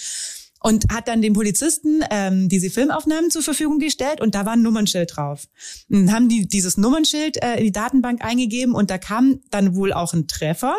Und 0.62 0.92
hat 0.92 1.08
dann 1.08 1.22
den 1.22 1.32
Polizisten 1.32 2.04
ähm, 2.12 2.50
diese 2.50 2.70
Filmaufnahmen 2.70 3.32
zur 3.32 3.42
Verfügung 3.42 3.80
gestellt 3.80 4.20
und 4.20 4.36
da 4.36 4.46
war 4.46 4.54
ein 4.54 4.62
Nummernschild 4.62 5.16
drauf. 5.16 5.48
Und 5.90 6.12
haben 6.12 6.28
die 6.28 6.50
dieses 6.50 6.76
Nummernschild 6.76 7.42
äh, 7.42 7.60
in 7.60 7.64
die 7.64 7.72
Datenbank 7.72 8.26
eingegeben 8.26 8.76
und 8.76 8.90
da 8.90 8.98
kam 8.98 9.40
dann 9.52 9.74
wohl 9.74 9.94
auch 9.94 10.14
ein 10.14 10.28
Treffer. 10.28 10.76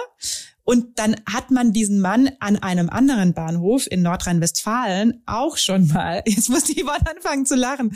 Und 0.64 0.99
dann 0.99 1.17
hat 1.26 1.50
man 1.50 1.73
diesen 1.73 2.00
Mann 2.00 2.31
an 2.40 2.57
einem 2.57 2.90
anderen 2.90 3.35
Bahnhof 3.35 3.87
in 3.90 4.02
Nordrhein-Westfalen 4.02 5.23
auch 5.26 5.57
schon 5.57 5.88
mal, 5.88 6.23
jetzt 6.26 6.49
muss 6.49 6.69
ich 6.69 6.85
mal 6.85 6.99
anfangen 7.05 7.47
zu 7.47 7.57
lachen, 7.57 7.93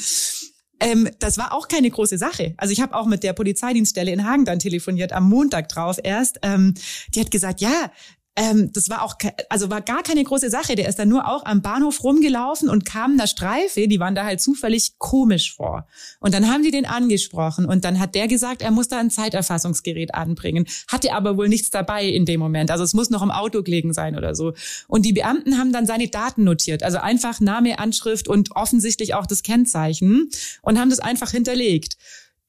ähm, 0.80 1.08
das 1.18 1.38
war 1.38 1.52
auch 1.52 1.68
keine 1.68 1.90
große 1.90 2.18
Sache. 2.18 2.54
Also 2.56 2.72
ich 2.72 2.80
habe 2.80 2.94
auch 2.94 3.06
mit 3.06 3.22
der 3.22 3.32
Polizeidienststelle 3.32 4.10
in 4.10 4.24
Hagen 4.24 4.44
dann 4.44 4.58
telefoniert, 4.58 5.12
am 5.12 5.28
Montag 5.28 5.68
drauf 5.68 5.98
erst. 6.02 6.38
Ähm, 6.42 6.74
die 7.14 7.20
hat 7.20 7.30
gesagt, 7.30 7.60
ja, 7.60 7.90
ähm, 8.36 8.72
das 8.72 8.90
war 8.90 9.02
auch, 9.02 9.14
also 9.48 9.70
war 9.70 9.80
gar 9.80 10.02
keine 10.02 10.24
große 10.24 10.50
Sache. 10.50 10.74
Der 10.74 10.88
ist 10.88 10.98
dann 10.98 11.08
nur 11.08 11.28
auch 11.28 11.44
am 11.44 11.62
Bahnhof 11.62 12.02
rumgelaufen 12.02 12.68
und 12.68 12.84
kam 12.84 13.16
da 13.16 13.26
Streife, 13.26 13.86
die 13.86 14.00
waren 14.00 14.14
da 14.14 14.24
halt 14.24 14.40
zufällig 14.40 14.98
komisch 14.98 15.54
vor. 15.54 15.86
Und 16.18 16.34
dann 16.34 16.48
haben 16.48 16.64
die 16.64 16.72
den 16.72 16.84
angesprochen 16.86 17.64
und 17.64 17.84
dann 17.84 18.00
hat 18.00 18.14
der 18.16 18.26
gesagt, 18.26 18.62
er 18.62 18.72
muss 18.72 18.88
da 18.88 18.98
ein 18.98 19.10
Zeiterfassungsgerät 19.10 20.14
anbringen. 20.14 20.66
Hatte 20.88 21.12
aber 21.12 21.36
wohl 21.36 21.48
nichts 21.48 21.70
dabei 21.70 22.06
in 22.06 22.24
dem 22.24 22.40
Moment. 22.40 22.72
Also 22.72 22.82
es 22.82 22.92
muss 22.92 23.10
noch 23.10 23.22
im 23.22 23.30
Auto 23.30 23.62
gelegen 23.62 23.92
sein 23.92 24.16
oder 24.16 24.34
so. 24.34 24.52
Und 24.88 25.06
die 25.06 25.12
Beamten 25.12 25.56
haben 25.56 25.72
dann 25.72 25.86
seine 25.86 26.08
Daten 26.08 26.42
notiert. 26.42 26.82
Also 26.82 26.98
einfach 26.98 27.40
Name, 27.40 27.78
Anschrift 27.78 28.26
und 28.26 28.56
offensichtlich 28.56 29.14
auch 29.14 29.26
das 29.26 29.44
Kennzeichen 29.44 30.28
und 30.62 30.80
haben 30.80 30.90
das 30.90 30.98
einfach 30.98 31.30
hinterlegt. 31.30 31.96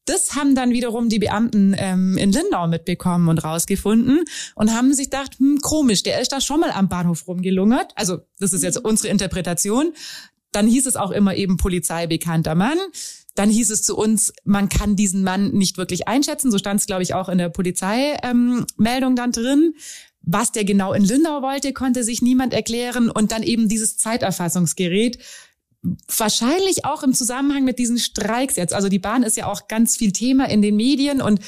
Das 0.06 0.36
haben 0.36 0.54
dann 0.54 0.70
wiederum 0.70 1.10
die 1.10 1.20
Beamten 1.20 1.76
ähm, 1.78 2.18
in 2.18 2.32
Lindau 2.32 2.68
mitbekommen 2.68 3.28
und 3.28 3.44
rausgefunden 3.44 4.24
und 4.54 4.74
haben 4.74 4.94
sich 4.94 5.10
gedacht, 5.10 5.40
hm, 5.40 5.60
komisch, 5.62 6.04
der 6.04 6.22
ist 6.22 6.32
da 6.32 6.42
schon 6.42 6.60
mal 6.60 6.72
am 6.72 6.90
Bahnhof 6.90 7.28
rumgelungert. 7.28 7.92
Also 7.96 8.20
das 8.40 8.54
ist 8.54 8.64
jetzt 8.64 8.78
unsere 8.78 9.10
Interpretation. 9.10 9.94
Dann 10.52 10.68
hieß 10.68 10.86
es 10.86 10.96
auch 10.96 11.12
immer 11.12 11.36
eben 11.36 11.58
polizeibekannter 11.58 12.56
Mann. 12.56 12.78
Dann 13.34 13.50
hieß 13.50 13.72
es 13.72 13.84
zu 13.84 13.98
uns, 13.98 14.32
man 14.46 14.70
kann 14.70 14.96
diesen 14.96 15.24
Mann 15.24 15.52
nicht 15.52 15.78
wirklich 15.78 16.08
einschätzen. 16.08 16.52
So 16.52 16.58
stand 16.58 16.80
es, 16.80 16.86
glaube 16.86 17.04
ich, 17.04 17.14
auch 17.14 17.28
in 17.28 17.38
der 17.38 17.50
Polizeimeldung 17.50 18.66
ähm, 18.84 19.16
dann 19.16 19.32
drin. 19.32 19.74
Was 20.22 20.52
der 20.52 20.66
genau 20.66 20.94
in 20.94 21.04
Lindau 21.04 21.42
wollte, 21.42 21.74
konnte 21.74 22.04
sich 22.04 22.22
niemand 22.22 22.54
erklären. 22.54 23.10
Und 23.10 23.32
dann 23.32 23.44
eben 23.44 23.68
dieses 23.68 23.98
Zeiterfassungsgerät, 23.98 25.20
wahrscheinlich 26.18 26.86
auch 26.86 27.04
im 27.04 27.13
Zusammenhang 27.13 27.63
mit 27.63 27.80
diesen 27.80 27.98
Streiks 27.98 28.56
jetzt. 28.56 28.74
Also 28.74 28.89
die 28.89 29.00
Bahn 29.00 29.24
ist 29.24 29.38
ja 29.38 29.48
auch 29.48 29.68
ganz 29.68 29.98
viel 29.98 30.12
Thema 30.12 30.50
in 30.50 30.62
den 30.62 30.75
Medien 30.75 31.22
und 31.22 31.39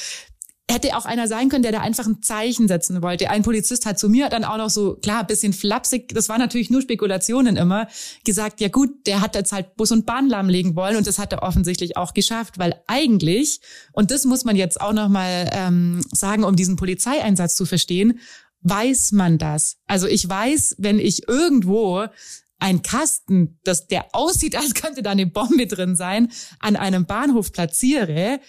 hätte 0.70 0.98
auch 0.98 1.06
einer 1.06 1.28
sein 1.28 1.48
können, 1.48 1.64
der 1.64 1.72
da 1.72 1.80
einfach 1.80 2.06
ein 2.06 2.22
Zeichen 2.22 2.68
setzen 2.68 3.02
wollte. 3.02 3.30
Ein 3.30 3.44
Polizist 3.44 3.86
hat 3.86 3.98
zu 3.98 4.10
mir 4.10 4.28
dann 4.28 4.44
auch 4.44 4.58
noch 4.58 4.70
so, 4.70 4.96
klar, 4.96 5.26
bisschen 5.26 5.54
flapsig, 5.54 6.10
das 6.10 6.28
war 6.28 6.38
natürlich 6.38 6.70
nur 6.70 6.82
Spekulationen 6.82 7.56
immer, 7.56 7.88
gesagt, 8.26 8.60
ja 8.60 8.68
gut, 8.68 8.90
der 9.06 9.22
hat 9.22 9.36
jetzt 9.36 9.54
halt 9.54 9.78
Bus 9.78 9.92
und 9.92 10.06
Bahn 10.06 10.28
lahmlegen 10.28 10.76
wollen 10.76 10.98
und 10.98 11.08
das 11.08 11.20
hat 11.20 11.32
er 11.32 11.44
offensichtlich 11.44 11.96
auch 11.96 12.14
geschafft, 12.14 12.60
weil 12.60 12.76
eigentlich, 12.88 13.62
und 13.94 14.12
das 14.12 14.26
muss 14.26 14.44
man 14.44 14.58
jetzt 14.58 14.82
auch 14.82 14.94
nochmal 14.94 15.50
ähm, 15.54 16.02
sagen, 16.12 16.44
um 16.44 16.58
diesen 16.58 16.76
Polizeieinsatz 16.76 17.56
zu 17.56 17.66
verstehen, 17.66 18.20
weiß 18.62 19.14
man 19.14 19.38
das. 19.38 19.78
Also 19.88 20.08
ich 20.08 20.28
weiß, 20.28 20.76
wenn 20.80 21.00
ich 21.00 21.30
irgendwo 21.30 22.08
ein 22.60 22.82
Kasten, 22.82 23.60
das 23.64 23.88
der 23.88 24.08
aussieht, 24.14 24.56
als 24.56 24.74
könnte 24.74 25.04
da 25.04 25.12
eine 25.12 25.28
Bombe 25.28 25.68
drin 25.68 25.96
sein, 25.96 26.32
an 26.60 26.76
einem 26.76 27.06
Bahnhof 27.06 27.52
platziere, 27.52 28.40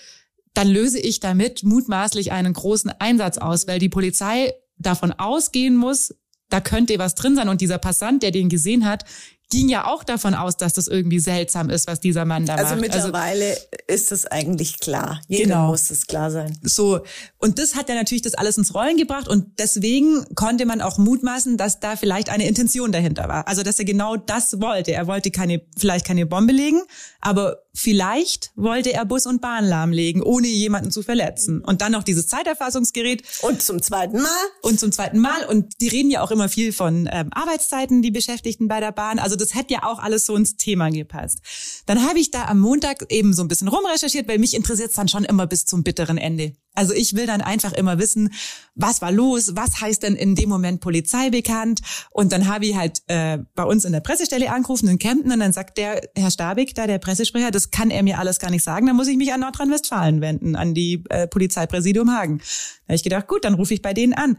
dann 0.55 0.69
löse 0.69 0.99
ich 0.99 1.21
damit 1.21 1.63
mutmaßlich 1.63 2.33
einen 2.33 2.53
großen 2.53 2.91
Einsatz 2.99 3.39
aus, 3.39 3.67
weil 3.67 3.79
die 3.79 3.89
Polizei 3.89 4.55
davon 4.77 5.13
ausgehen 5.13 5.77
muss, 5.77 6.15
da 6.49 6.61
könnte 6.61 6.99
was 6.99 7.15
drin 7.15 7.37
sein. 7.37 7.49
Und 7.49 7.61
dieser 7.61 7.79
Passant, 7.79 8.23
der 8.23 8.31
den 8.31 8.49
gesehen 8.49 8.87
hat, 8.87 9.05
ging 9.51 9.69
ja 9.69 9.87
auch 9.87 10.05
davon 10.05 10.35
aus, 10.35 10.57
dass 10.57 10.75
das 10.75 10.89
irgendwie 10.89 11.21
seltsam 11.21 11.71
ist, 11.71 11.87
was 11.87 12.01
dieser 12.01 12.25
Mann 12.25 12.45
da 12.45 12.55
also 12.55 12.75
macht. 12.77 12.93
Also 12.93 13.07
mittlerweile 13.07 13.57
ist 13.87 14.13
es 14.13 14.27
eigentlich 14.27 14.79
klar. 14.79 15.21
Jeder 15.27 15.45
genau. 15.45 15.69
muss 15.69 15.91
es 15.91 16.07
klar 16.07 16.31
sein. 16.31 16.59
So. 16.63 17.01
Und 17.39 17.59
das 17.59 17.75
hat 17.75 17.89
ja 17.89 17.95
natürlich 17.95 18.23
das 18.23 18.35
alles 18.35 18.59
ins 18.59 18.75
Rollen 18.75 18.97
gebracht 18.97 19.27
und 19.27 19.59
deswegen 19.59 20.27
konnte 20.35 20.67
man 20.67 20.83
auch 20.83 20.99
mutmaßen, 20.99 21.57
dass 21.57 21.81
da 21.81 21.97
vielleicht 21.97 22.29
eine 22.29 22.47
Intention 22.47 22.93
dahinter 22.93 23.29
war. 23.29 23.49
Also, 23.49 23.63
dass 23.63 23.79
er 23.79 23.85
genau 23.85 24.17
das 24.17 24.61
wollte. 24.61 24.93
Er 24.93 25.07
wollte 25.07 25.31
keine, 25.31 25.63
vielleicht 25.79 26.07
keine 26.07 26.27
Bombe 26.27 26.53
legen, 26.53 26.83
aber 27.21 27.63
Vielleicht 27.81 28.51
wollte 28.57 28.93
er 28.93 29.05
Bus 29.05 29.25
und 29.25 29.41
Bahn 29.41 29.65
lahmlegen, 29.65 30.21
ohne 30.21 30.49
jemanden 30.49 30.91
zu 30.91 31.05
verletzen. 31.05 31.61
Und 31.61 31.81
dann 31.81 31.93
noch 31.93 32.03
dieses 32.03 32.27
Zeiterfassungsgerät. 32.27 33.23
Und 33.43 33.63
zum 33.63 33.81
zweiten 33.81 34.21
Mal. 34.21 34.47
Und 34.63 34.81
zum 34.81 34.91
zweiten 34.91 35.21
Mal. 35.21 35.47
Und 35.49 35.81
die 35.81 35.87
reden 35.87 36.11
ja 36.11 36.23
auch 36.23 36.33
immer 36.33 36.49
viel 36.49 36.73
von 36.73 37.09
ähm, 37.13 37.29
Arbeitszeiten, 37.31 38.03
die 38.03 38.11
Beschäftigten 38.11 38.67
bei 38.67 38.81
der 38.81 38.91
Bahn. 38.91 39.21
Also 39.21 39.37
das 39.37 39.55
hätte 39.55 39.75
ja 39.75 39.85
auch 39.85 40.01
alles 40.01 40.27
so 40.27 40.35
ins 40.35 40.57
Thema 40.57 40.91
gepasst. 40.91 41.39
Dann 41.87 42.05
habe 42.05 42.19
ich 42.19 42.33
da 42.33 42.47
am 42.47 42.59
Montag 42.59 43.05
eben 43.13 43.33
so 43.33 43.43
ein 43.43 43.49
bisschen 43.49 43.69
rumrecherchiert, 43.69 44.27
weil 44.27 44.41
mich 44.41 44.55
interessiert 44.55 44.91
es 44.91 44.97
dann 44.97 45.07
schon 45.07 45.23
immer 45.23 45.47
bis 45.47 45.65
zum 45.65 45.85
bitteren 45.85 46.19
Ende. 46.19 46.55
Also 46.79 46.95
ich 46.95 47.17
will 47.17 47.27
dann 47.27 47.41
einfach 47.41 47.73
immer 47.73 47.99
wissen, 47.99 48.33
was 48.77 49.03
war 49.03 49.11
los, 49.11 49.57
was 49.57 49.81
heißt 49.81 50.05
denn 50.05 50.15
in 50.15 50.37
dem 50.37 50.49
Moment 50.49 50.81
Polizei 50.81 51.29
bekannt. 51.29 51.81
Und 52.11 52.31
dann 52.31 52.47
habe 52.47 52.67
ich 52.67 52.77
halt 52.77 53.03
äh, 53.09 53.39
bei 53.57 53.65
uns 53.65 53.85
in 53.85 53.91
der 53.91 53.99
Pressestelle 53.99 54.53
angerufen 54.53 54.89
in 54.89 55.01
Kempten 55.01 55.33
und 55.33 55.41
dann 55.41 55.53
sagt 55.53 55.77
der 55.77 56.01
Herr 56.15 56.31
Stabig, 56.31 56.77
da 56.77 56.87
der 56.87 56.99
Pressesprecher, 56.99 57.51
das 57.51 57.73
kann 57.73 57.91
er 57.91 58.05
mir 58.05 58.21
alles 58.21 58.39
gar 58.39 58.53
nicht 58.53 58.63
sagen, 58.63 58.87
da 58.87 58.93
muss 58.93 59.09
ich 59.09 59.17
mich 59.17 59.33
an 59.33 59.41
Nordrhein-Westfalen 59.41 60.21
wenden, 60.21 60.55
an 60.55 60.73
die 60.73 61.03
äh, 61.09 61.27
Polizeipräsidium 61.27 62.13
Hagen. 62.13 62.39
Da 62.39 62.93
habe 62.93 62.95
ich 62.95 63.03
gedacht, 63.03 63.27
gut, 63.27 63.45
dann 63.45 63.55
rufe 63.55 63.75
ich 63.75 63.83
bei 63.83 63.93
denen 63.93 64.13
an 64.13 64.37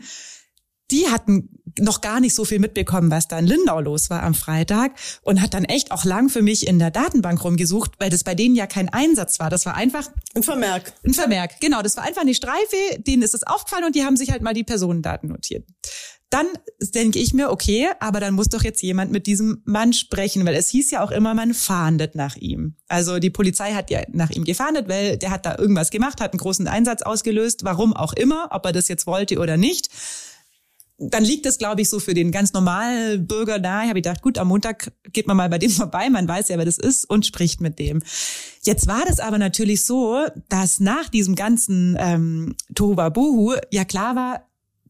die 0.91 1.08
hatten 1.10 1.49
noch 1.80 2.02
gar 2.02 2.19
nicht 2.19 2.36
so 2.36 2.45
viel 2.45 2.60
mitbekommen, 2.60 3.12
was 3.12 3.28
da 3.28 3.39
in 3.39 3.47
Lindau 3.47 3.80
los 3.80 4.10
war 4.10 4.23
am 4.23 4.34
Freitag 4.34 4.93
und 5.21 5.41
hat 5.41 5.54
dann 5.54 5.65
echt 5.65 5.91
auch 5.91 6.06
lang 6.06 6.30
für 6.30 6.41
mich 6.41 6.67
in 6.67 6.80
der 6.80 6.91
Datenbank 6.91 7.43
rumgesucht, 7.43 7.91
weil 7.99 8.10
das 8.10 8.23
bei 8.23 8.36
denen 8.36 8.56
ja 8.56 8.67
kein 8.67 8.89
Einsatz 8.89 9.39
war. 9.39 9.49
Das 9.49 9.65
war 9.65 9.75
einfach 9.75 10.10
ein 10.36 10.43
Vermerk. 10.43 10.93
Ein 11.06 11.13
Vermerk, 11.13 11.60
genau. 11.60 11.82
Das 11.82 11.97
war 11.97 12.04
einfach 12.04 12.21
eine 12.21 12.34
Streife, 12.34 12.75
denen 12.99 13.21
ist 13.21 13.34
es 13.34 13.43
aufgefallen 13.43 13.86
und 13.86 13.95
die 13.95 14.04
haben 14.04 14.17
sich 14.17 14.32
halt 14.32 14.41
mal 14.41 14.54
die 14.54 14.63
Personendaten 14.63 15.30
notiert. 15.30 15.65
Dann 16.32 16.45
denke 16.80 17.17
ich 17.17 17.34
mir, 17.34 17.49
okay, 17.49 17.88
aber 17.99 18.19
dann 18.19 18.36
muss 18.36 18.49
doch 18.49 18.62
jetzt 18.62 18.84
jemand 18.84 19.12
mit 19.12 19.25
diesem 19.25 19.63
Mann 19.65 19.93
sprechen, 19.93 20.45
weil 20.45 20.54
es 20.54 20.69
hieß 20.69 20.91
ja 20.91 21.04
auch 21.04 21.10
immer, 21.10 21.34
man 21.34 21.56
fahndet 21.56 22.13
nach 22.13 22.36
ihm. 22.36 22.75
Also 22.88 23.17
die 23.17 23.32
Polizei 23.32 23.73
hat 23.73 23.89
ja 23.89 24.02
nach 24.12 24.30
ihm 24.30 24.43
gefahndet, 24.43 24.88
weil 24.88 25.17
der 25.17 25.32
hat 25.32 25.47
da 25.47 25.58
irgendwas 25.58 25.89
gemacht, 25.89 26.21
hat 26.21 26.34
einen 26.34 26.39
großen 26.39 26.67
Einsatz 26.67 27.02
ausgelöst, 27.02 27.63
warum 27.63 27.95
auch 27.95 28.13
immer, 28.13 28.49
ob 28.52 28.63
er 28.65 28.73
das 28.73 28.88
jetzt 28.89 29.08
wollte 29.08 29.39
oder 29.39 29.58
nicht 29.58 29.89
dann 31.00 31.24
liegt 31.24 31.46
es, 31.46 31.58
glaube 31.58 31.82
ich, 31.82 31.90
so 31.90 32.00
für 32.00 32.14
den 32.14 32.32
ganz 32.32 32.54
normalen 32.54 33.26
Bürger 33.26 33.58
nahe. 33.58 33.84
Ich 33.84 33.90
habe 33.90 34.02
gedacht, 34.02 34.22
gut, 34.22 34.38
am 34.38 34.50
Montag 34.50 34.92
geht 35.14 35.28
man 35.28 35.38
mal 35.38 35.50
bei 35.50 35.58
dem 35.58 35.72
vorbei, 35.72 36.10
man 36.10 36.28
weiß 36.28 36.50
ja, 36.50 36.58
wer 36.58 36.66
das 36.66 36.78
ist 36.78 37.10
und 37.10 37.26
spricht 37.26 37.62
mit 37.62 37.80
dem. 37.80 38.04
Jetzt 38.64 38.88
war 38.88 39.06
das 39.08 39.20
aber 39.20 39.38
natürlich 39.38 39.86
so, 39.86 40.26
dass 40.50 40.80
nach 40.80 41.10
diesem 41.10 41.36
ganzen 41.36 41.98
ähm, 42.00 42.56
Tohuwabohu 42.76 43.56
ja 43.72 43.86
klar 43.86 44.16
war, 44.16 44.46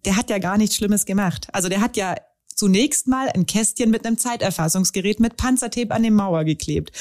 der 0.06 0.16
hat 0.16 0.30
ja 0.30 0.40
gar 0.40 0.58
nichts 0.58 0.76
Schlimmes 0.76 1.06
gemacht. 1.06 1.48
Also 1.52 1.70
der 1.70 1.82
hat 1.82 1.98
ja 1.98 2.16
zunächst 2.56 3.08
mal 3.08 3.30
ein 3.30 3.46
Kästchen 3.46 3.90
mit 3.90 4.06
einem 4.06 4.18
Zeiterfassungsgerät 4.18 5.20
mit 5.20 5.38
Panzertape 5.38 5.92
an 5.92 6.04
die 6.04 6.12
Mauer 6.12 6.44
geklebt. 6.44 6.92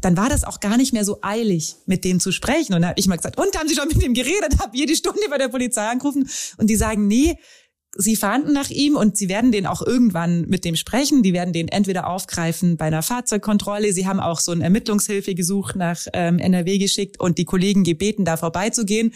Dann 0.00 0.16
war 0.16 0.28
das 0.28 0.44
auch 0.44 0.60
gar 0.60 0.76
nicht 0.76 0.92
mehr 0.92 1.04
so 1.04 1.18
eilig, 1.22 1.74
mit 1.86 2.04
dem 2.04 2.20
zu 2.20 2.30
sprechen. 2.30 2.74
Und 2.74 2.82
da 2.82 2.88
habe 2.88 3.00
ich 3.00 3.08
mal 3.08 3.16
gesagt, 3.16 3.38
und 3.38 3.56
haben 3.58 3.68
Sie 3.68 3.74
schon 3.74 3.88
mit 3.88 4.00
dem 4.00 4.14
geredet? 4.14 4.58
Hab 4.60 4.74
jede 4.74 4.94
Stunde 4.94 5.22
bei 5.28 5.38
der 5.38 5.48
Polizei 5.48 5.88
angerufen 5.88 6.28
und 6.58 6.70
die 6.70 6.76
sagen, 6.76 7.08
nee, 7.08 7.36
sie 8.00 8.14
fahnden 8.14 8.52
nach 8.52 8.70
ihm 8.70 8.96
und 8.96 9.18
sie 9.18 9.28
werden 9.28 9.50
den 9.50 9.66
auch 9.66 9.82
irgendwann 9.82 10.42
mit 10.42 10.64
dem 10.64 10.76
sprechen. 10.76 11.24
Die 11.24 11.32
werden 11.32 11.52
den 11.52 11.66
entweder 11.66 12.06
aufgreifen 12.06 12.76
bei 12.76 12.86
einer 12.86 13.02
Fahrzeugkontrolle. 13.02 13.92
Sie 13.92 14.06
haben 14.06 14.20
auch 14.20 14.38
so 14.38 14.52
ein 14.52 14.60
Ermittlungshilfe 14.60 15.34
gesucht 15.34 15.74
nach 15.74 16.06
ähm, 16.12 16.38
NRW 16.38 16.78
geschickt 16.78 17.18
und 17.18 17.38
die 17.38 17.44
Kollegen 17.44 17.82
gebeten, 17.82 18.24
da 18.24 18.36
vorbeizugehen. 18.36 19.12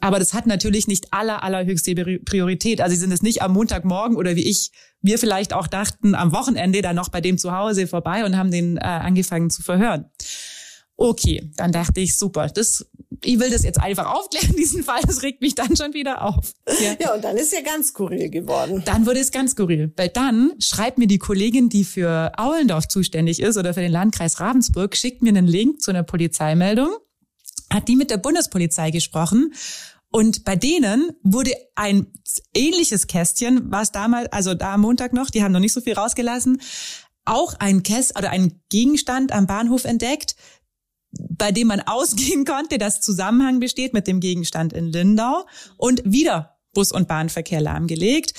Aber 0.00 0.18
das 0.18 0.32
hat 0.32 0.46
natürlich 0.46 0.88
nicht 0.88 1.12
aller, 1.12 1.44
allerhöchste 1.44 1.94
Priorität. 1.94 2.80
Also 2.80 2.94
sie 2.94 3.00
sind 3.00 3.12
es 3.12 3.22
nicht 3.22 3.42
am 3.42 3.52
Montagmorgen 3.52 4.16
oder 4.16 4.34
wie 4.34 4.48
ich, 4.48 4.72
wir 5.02 5.18
vielleicht 5.18 5.52
auch 5.52 5.68
dachten, 5.68 6.14
am 6.14 6.32
Wochenende 6.32 6.80
dann 6.80 6.96
noch 6.96 7.10
bei 7.10 7.20
dem 7.20 7.36
zu 7.38 7.52
Hause 7.52 7.86
vorbei 7.86 8.24
und 8.24 8.36
haben 8.36 8.50
den 8.50 8.78
äh, 8.78 8.80
angefangen 8.80 9.50
zu 9.50 9.62
verhören. 9.62 10.06
Okay, 10.96 11.50
dann 11.56 11.70
dachte 11.70 12.00
ich, 12.00 12.16
super, 12.16 12.48
das 12.48 12.86
ich 13.24 13.38
will 13.38 13.50
das 13.50 13.62
jetzt 13.62 13.80
einfach 13.80 14.06
aufklären, 14.06 14.54
diesen 14.56 14.82
Fall, 14.82 15.00
das 15.06 15.22
regt 15.22 15.40
mich 15.40 15.54
dann 15.54 15.76
schon 15.76 15.94
wieder 15.94 16.22
auf. 16.22 16.52
Ja, 16.80 16.96
ja 17.00 17.14
und 17.14 17.22
dann 17.24 17.36
ist 17.36 17.52
ja 17.52 17.60
ganz 17.60 17.88
skurril 17.88 18.30
geworden. 18.30 18.82
Dann 18.84 19.06
wurde 19.06 19.20
es 19.20 19.30
ganz 19.30 19.52
skurril, 19.52 19.92
weil 19.96 20.08
dann 20.08 20.52
schreibt 20.58 20.98
mir 20.98 21.06
die 21.06 21.18
Kollegin, 21.18 21.68
die 21.68 21.84
für 21.84 22.32
Aulendorf 22.36 22.88
zuständig 22.88 23.40
ist 23.40 23.56
oder 23.56 23.74
für 23.74 23.80
den 23.80 23.92
Landkreis 23.92 24.40
Ravensburg, 24.40 24.96
schickt 24.96 25.22
mir 25.22 25.30
einen 25.30 25.46
Link 25.46 25.80
zu 25.80 25.90
einer 25.90 26.02
Polizeimeldung, 26.02 26.90
hat 27.70 27.88
die 27.88 27.96
mit 27.96 28.10
der 28.10 28.18
Bundespolizei 28.18 28.90
gesprochen 28.90 29.52
und 30.12 30.44
bei 30.44 30.56
denen 30.56 31.12
wurde 31.22 31.52
ein 31.74 32.06
ähnliches 32.54 33.06
Kästchen, 33.06 33.72
was 33.72 33.92
damals, 33.92 34.30
also 34.30 34.52
da 34.54 34.74
am 34.74 34.82
Montag 34.82 35.14
noch, 35.14 35.30
die 35.30 35.42
haben 35.42 35.52
noch 35.52 35.60
nicht 35.60 35.72
so 35.72 35.80
viel 35.80 35.94
rausgelassen, 35.94 36.60
auch 37.24 37.54
ein 37.58 37.82
Käst 37.82 38.18
oder 38.18 38.30
ein 38.30 38.60
Gegenstand 38.68 39.32
am 39.32 39.46
Bahnhof 39.46 39.84
entdeckt, 39.84 40.36
bei 41.12 41.52
dem 41.52 41.68
man 41.68 41.80
ausgehen 41.80 42.44
konnte, 42.44 42.78
dass 42.78 43.00
Zusammenhang 43.00 43.60
besteht 43.60 43.92
mit 43.92 44.06
dem 44.06 44.20
Gegenstand 44.20 44.72
in 44.72 44.86
Lindau 44.86 45.46
und 45.76 46.02
wieder 46.04 46.56
Bus- 46.72 46.92
und 46.92 47.08
Bahnverkehr 47.08 47.60
lahmgelegt 47.60 48.34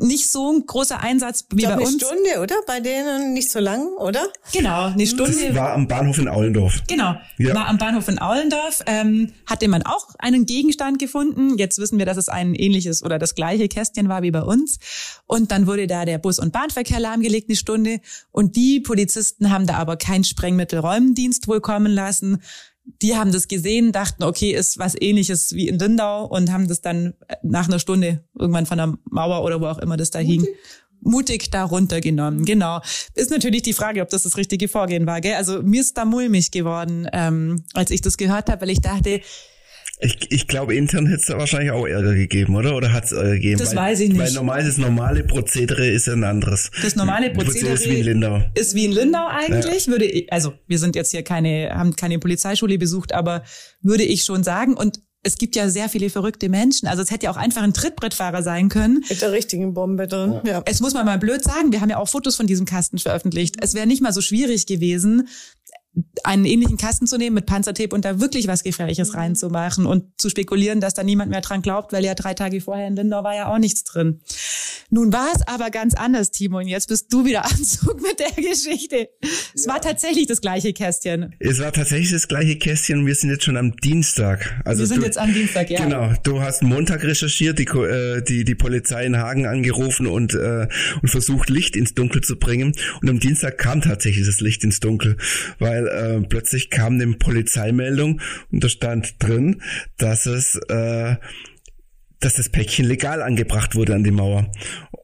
nicht 0.00 0.30
so 0.30 0.52
ein 0.52 0.64
großer 0.66 1.00
Einsatz 1.00 1.44
wie 1.54 1.64
bei 1.64 1.76
uns. 1.78 1.88
Eine 1.88 1.98
Stunde, 1.98 2.40
oder? 2.42 2.56
Bei 2.66 2.80
denen 2.80 3.34
nicht 3.34 3.50
so 3.50 3.58
lang, 3.58 3.86
oder? 3.98 4.28
Genau, 4.52 4.86
eine 4.86 5.06
Stunde. 5.06 5.48
Das 5.48 5.54
war 5.54 5.72
am 5.72 5.86
Bahnhof 5.86 6.18
in 6.18 6.28
Aulendorf. 6.28 6.82
Genau, 6.88 7.14
ja. 7.38 7.54
war 7.54 7.68
am 7.68 7.78
Bahnhof 7.78 8.08
in 8.08 8.18
Aulendorf. 8.18 8.82
Ähm, 8.86 9.32
hatte 9.46 9.68
man 9.68 9.82
auch 9.82 10.08
einen 10.18 10.46
Gegenstand 10.46 10.98
gefunden. 10.98 11.58
Jetzt 11.58 11.78
wissen 11.78 11.98
wir, 11.98 12.06
dass 12.06 12.16
es 12.16 12.28
ein 12.28 12.54
ähnliches 12.54 13.02
oder 13.02 13.18
das 13.18 13.34
gleiche 13.34 13.68
Kästchen 13.68 14.08
war 14.08 14.22
wie 14.22 14.30
bei 14.30 14.42
uns. 14.42 14.78
Und 15.26 15.50
dann 15.50 15.66
wurde 15.66 15.86
da 15.86 16.04
der 16.04 16.18
Bus- 16.18 16.38
und 16.38 16.52
Bahnverkehr 16.52 17.00
lahmgelegt, 17.00 17.48
eine 17.48 17.56
Stunde. 17.56 18.00
Und 18.32 18.56
die 18.56 18.80
Polizisten 18.80 19.50
haben 19.50 19.66
da 19.66 19.74
aber 19.74 19.96
keinen 19.96 20.24
Sprengmittelräumdienst 20.24 21.46
wohl 21.48 21.60
kommen 21.60 21.92
lassen 21.92 22.42
die 22.84 23.16
haben 23.16 23.32
das 23.32 23.48
gesehen, 23.48 23.92
dachten, 23.92 24.24
okay, 24.24 24.52
ist 24.52 24.78
was 24.78 24.94
ähnliches 25.00 25.54
wie 25.54 25.68
in 25.68 25.78
Lindau 25.78 26.26
und 26.26 26.52
haben 26.52 26.68
das 26.68 26.80
dann 26.80 27.14
nach 27.42 27.68
einer 27.68 27.78
Stunde 27.78 28.24
irgendwann 28.38 28.66
von 28.66 28.78
der 28.78 28.98
Mauer 29.10 29.44
oder 29.44 29.60
wo 29.60 29.66
auch 29.66 29.78
immer 29.78 29.96
das 29.96 30.10
da 30.10 30.18
hing, 30.18 30.46
mutig 31.00 31.50
da 31.50 31.64
runtergenommen. 31.64 32.44
Genau. 32.44 32.80
Ist 33.14 33.30
natürlich 33.30 33.62
die 33.62 33.72
Frage, 33.72 34.02
ob 34.02 34.10
das 34.10 34.22
das 34.24 34.36
richtige 34.36 34.68
Vorgehen 34.68 35.06
war. 35.06 35.20
Gell? 35.20 35.34
Also 35.34 35.62
mir 35.62 35.80
ist 35.80 35.96
da 35.96 36.04
mulmig 36.04 36.50
geworden, 36.50 37.08
ähm, 37.12 37.64
als 37.74 37.90
ich 37.90 38.02
das 38.02 38.16
gehört 38.16 38.50
habe, 38.50 38.62
weil 38.62 38.70
ich 38.70 38.80
dachte, 38.80 39.20
ich, 40.02 40.30
ich 40.30 40.46
glaube, 40.46 40.74
intern 40.74 41.06
hätte 41.06 41.20
es 41.20 41.26
da 41.26 41.38
wahrscheinlich 41.38 41.70
auch 41.70 41.86
Ärger 41.86 42.14
gegeben, 42.14 42.56
oder? 42.56 42.76
Oder 42.76 42.92
hat 42.92 43.04
es 43.04 43.12
Ärger 43.12 43.34
gegeben? 43.34 43.58
Das 43.58 43.70
weil, 43.70 43.90
weiß 43.90 44.00
ich 44.00 44.08
nicht. 44.10 44.18
Weil 44.18 44.32
normal 44.32 44.64
das 44.64 44.78
normale 44.78 45.24
Prozedere 45.24 45.86
ist 45.86 46.08
ein 46.08 46.24
anderes. 46.24 46.70
Das 46.82 46.96
normale 46.96 47.30
Prozedere, 47.30 47.74
ist 47.74 47.86
wie 47.86 47.98
in 47.98 48.04
Lindau. 48.04 48.42
Ist 48.54 48.74
wie 48.74 48.86
in 48.86 48.92
Lindau 48.92 49.26
eigentlich, 49.28 49.86
ja. 49.86 49.92
würde 49.92 50.06
ich, 50.06 50.32
also 50.32 50.54
wir 50.66 50.78
sind 50.78 50.96
jetzt 50.96 51.10
hier 51.10 51.22
keine, 51.22 51.70
haben 51.74 51.96
keine 51.96 52.18
Polizeischule 52.18 52.78
besucht, 52.78 53.12
aber 53.12 53.42
würde 53.82 54.04
ich 54.04 54.24
schon 54.24 54.42
sagen. 54.42 54.74
Und 54.74 55.00
es 55.22 55.36
gibt 55.36 55.54
ja 55.54 55.68
sehr 55.68 55.88
viele 55.88 56.08
verrückte 56.08 56.48
Menschen. 56.48 56.88
Also 56.88 57.02
es 57.02 57.10
hätte 57.10 57.26
ja 57.26 57.30
auch 57.30 57.36
einfach 57.36 57.62
ein 57.62 57.74
Trittbrettfahrer 57.74 58.42
sein 58.42 58.70
können. 58.70 59.04
Mit 59.08 59.20
der 59.20 59.32
richtigen 59.32 59.74
Bombe 59.74 60.08
drin. 60.08 60.40
Ja. 60.44 60.62
Es 60.64 60.80
muss 60.80 60.94
man 60.94 61.04
mal 61.04 61.18
blöd 61.18 61.44
sagen, 61.44 61.72
wir 61.72 61.82
haben 61.82 61.90
ja 61.90 61.98
auch 61.98 62.08
Fotos 62.08 62.36
von 62.36 62.46
diesem 62.46 62.64
Kasten 62.64 62.98
veröffentlicht. 62.98 63.56
Es 63.60 63.74
wäre 63.74 63.86
nicht 63.86 64.02
mal 64.02 64.12
so 64.12 64.22
schwierig 64.22 64.66
gewesen, 64.66 65.28
einen 66.22 66.44
ähnlichen 66.44 66.76
Kasten 66.76 67.06
zu 67.06 67.18
nehmen 67.18 67.34
mit 67.34 67.46
Panzertape 67.46 67.94
und 67.94 68.04
da 68.04 68.20
wirklich 68.20 68.46
was 68.46 68.62
Gefährliches 68.62 69.14
reinzumachen 69.14 69.86
und 69.86 70.04
zu 70.20 70.28
spekulieren, 70.28 70.80
dass 70.80 70.94
da 70.94 71.02
niemand 71.02 71.30
mehr 71.30 71.40
dran 71.40 71.62
glaubt, 71.62 71.92
weil 71.92 72.04
ja 72.04 72.14
drei 72.14 72.34
Tage 72.34 72.60
vorher 72.60 72.86
in 72.86 72.96
Lindau 72.96 73.24
war 73.24 73.34
ja 73.34 73.52
auch 73.52 73.58
nichts 73.58 73.82
drin. 73.84 74.20
Nun 74.90 75.12
war 75.12 75.28
es 75.34 75.46
aber 75.46 75.70
ganz 75.70 75.94
anders, 75.94 76.32
Timo, 76.32 76.58
und 76.58 76.66
jetzt 76.66 76.88
bist 76.88 77.12
du 77.12 77.24
wieder 77.24 77.44
am 77.50 77.62
Zug 77.62 78.02
mit 78.02 78.18
der 78.18 78.32
Geschichte. 78.32 79.08
Es 79.54 79.64
ja. 79.64 79.72
war 79.72 79.80
tatsächlich 79.80 80.26
das 80.26 80.40
gleiche 80.40 80.72
Kästchen. 80.72 81.34
Es 81.38 81.60
war 81.60 81.72
tatsächlich 81.72 82.10
das 82.10 82.26
gleiche 82.26 82.56
Kästchen. 82.56 83.06
Wir 83.06 83.14
sind 83.14 83.30
jetzt 83.30 83.44
schon 83.44 83.56
am 83.56 83.76
Dienstag. 83.76 84.60
Also 84.64 84.80
wir 84.80 84.86
sind 84.88 85.00
du, 85.00 85.06
jetzt 85.06 85.18
am 85.18 85.32
Dienstag, 85.32 85.70
ja. 85.70 85.84
Genau. 85.84 86.12
Du 86.24 86.40
hast 86.40 86.62
Montag 86.62 87.04
recherchiert, 87.04 87.58
die, 87.58 87.64
äh, 87.64 88.22
die, 88.22 88.44
die 88.44 88.54
Polizei 88.54 89.06
in 89.06 89.16
Hagen 89.16 89.46
angerufen 89.46 90.06
und, 90.06 90.34
äh, 90.34 90.66
und 91.02 91.08
versucht, 91.08 91.50
Licht 91.50 91.76
ins 91.76 91.94
Dunkel 91.94 92.22
zu 92.22 92.36
bringen. 92.36 92.74
Und 93.00 93.08
am 93.08 93.20
Dienstag 93.20 93.58
kam 93.58 93.80
tatsächlich 93.82 94.26
das 94.26 94.40
Licht 94.40 94.64
ins 94.64 94.80
Dunkel, 94.80 95.16
weil 95.58 95.86
äh, 95.86 96.20
plötzlich 96.26 96.70
kam 96.70 96.94
eine 96.94 97.12
Polizeimeldung 97.14 98.20
und 98.50 98.64
da 98.64 98.68
stand 98.68 99.14
drin, 99.20 99.62
dass 99.98 100.26
es 100.26 100.56
äh, 100.68 101.16
dass 102.20 102.34
das 102.34 102.48
Päckchen 102.48 102.86
legal 102.86 103.22
angebracht 103.22 103.74
wurde 103.74 103.94
an 103.94 104.04
die 104.04 104.10
Mauer 104.10 104.52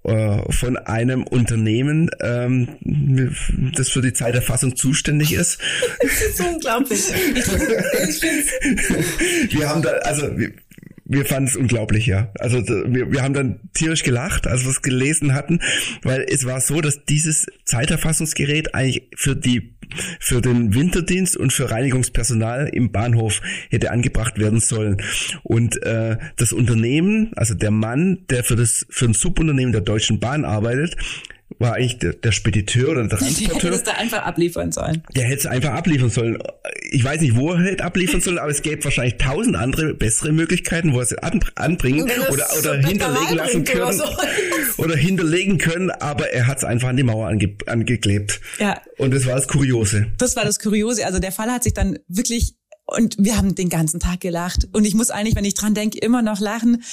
äh, 0.05 0.53
von 0.53 0.77
einem 0.77 1.25
Unternehmen, 1.25 2.11
ähm, 2.21 2.69
das 3.75 3.89
für 3.89 4.03
die 4.03 4.13
Zeiterfassung 4.13 4.77
zuständig 4.77 5.33
ist. 5.33 5.59
Das 6.01 6.21
ist 6.23 6.41
unglaublich. 6.41 7.01
wir 9.51 9.69
haben 9.69 9.83
da, 9.83 9.91
also 10.03 10.39
wir, 10.39 10.53
wir 11.05 11.25
fanden 11.25 11.49
es 11.49 11.57
unglaublich, 11.57 12.07
ja. 12.07 12.33
Also 12.39 12.59
wir, 12.67 13.11
wir 13.13 13.23
haben 13.23 13.35
dann 13.35 13.61
tierisch 13.75 14.03
gelacht, 14.03 14.47
als 14.47 14.65
wir 14.65 14.71
es 14.71 14.83
gelesen 14.83 15.35
hatten, 15.35 15.61
weil 16.03 16.27
es 16.29 16.45
war 16.45 16.61
so, 16.61 16.81
dass 16.81 17.05
dieses 17.05 17.47
Zeiterfassungsgerät 17.65 18.75
eigentlich 18.75 19.09
für 19.17 19.37
die 19.37 19.76
für 20.21 20.41
den 20.41 20.75
Winterdienst 20.75 21.37
und 21.37 21.53
für 21.53 21.71
Reinigungspersonal 21.71 22.69
im 22.69 22.93
Bahnhof 22.93 23.41
hätte 23.71 23.91
angebracht 23.91 24.39
werden 24.39 24.61
sollen. 24.61 25.03
Und 25.43 25.83
äh, 25.83 26.17
das 26.37 26.53
Unternehmen, 26.53 27.33
also 27.37 27.55
der 27.55 27.71
Mann, 27.71 28.25
der 28.31 28.45
für 28.45 28.57
das 28.57 28.87
für 28.91 29.07
ein 29.07 29.15
Subunternehmen 29.15 29.73
der 29.73 29.83
Deutschen 29.83 30.21
Bahn 30.21 30.45
arbeitet, 30.45 30.97
war 31.59 31.75
eigentlich 31.75 31.99
der, 31.99 32.13
der 32.13 32.33
Spediteur 32.33 32.91
oder 32.91 33.07
der 33.07 33.19
Transporteur. 33.19 33.59
Der 33.61 33.71
hätte 33.71 33.77
es 33.77 33.83
da 33.83 33.93
einfach 33.93 34.23
abliefern 34.25 34.73
sollen. 34.73 35.03
Der 35.15 35.25
hätte 35.25 35.39
es 35.39 35.47
einfach 35.47 35.71
abliefern 35.71 36.11
sollen. 36.11 36.39
Ich 36.91 37.03
weiß 37.03 37.21
nicht, 37.21 37.37
wo 37.37 37.53
er 37.53 37.63
hätte 37.63 37.85
abliefern 37.85 38.21
sollen, 38.21 38.39
aber 38.39 38.51
es 38.51 38.63
gäbe 38.63 38.85
wahrscheinlich 38.85 39.17
tausend 39.17 39.57
andere 39.57 39.95
bessere 39.95 40.33
Möglichkeiten, 40.33 40.93
wo 40.93 40.99
er 40.99 41.03
es 41.03 41.15
anbringen 41.57 42.11
oder, 42.31 42.47
oder 42.59 42.75
hinterlegen 42.87 43.37
lassen 43.37 43.65
können. 43.65 43.83
Oder, 43.83 43.93
so. 43.93 44.05
oder, 44.83 44.97
hinterlegen 44.97 45.59
können, 45.59 45.91
aber 45.91 46.31
er 46.31 46.47
hat 46.47 46.59
es 46.59 46.65
einfach 46.65 46.89
an 46.89 46.97
die 46.97 47.03
Mauer 47.03 47.29
ange, 47.29 47.57
angeklebt. 47.67 48.41
Ja. 48.59 48.81
Und 48.99 49.15
das 49.15 49.27
war 49.27 49.35
das 49.35 49.49
Kuriose. 49.49 50.07
Das 50.19 50.37
war 50.37 50.45
das 50.45 50.59
Kuriose. 50.59 51.07
Also 51.07 51.19
der 51.19 51.33
Fall 51.33 51.51
hat 51.51 51.65
sich 51.65 51.75
dann 51.75 51.99
wirklich 52.09 52.55
und 52.87 53.17
wir 53.19 53.37
haben 53.37 53.55
den 53.55 53.69
ganzen 53.69 53.99
Tag 53.99 54.21
gelacht. 54.21 54.69
Und 54.73 54.85
ich 54.85 54.95
muss 54.95 55.11
eigentlich, 55.11 55.35
wenn 55.35 55.45
ich 55.45 55.55
dran 55.55 55.75
denke, 55.75 55.99
immer 55.99 56.23
noch 56.23 56.41
lachen, 56.41 56.85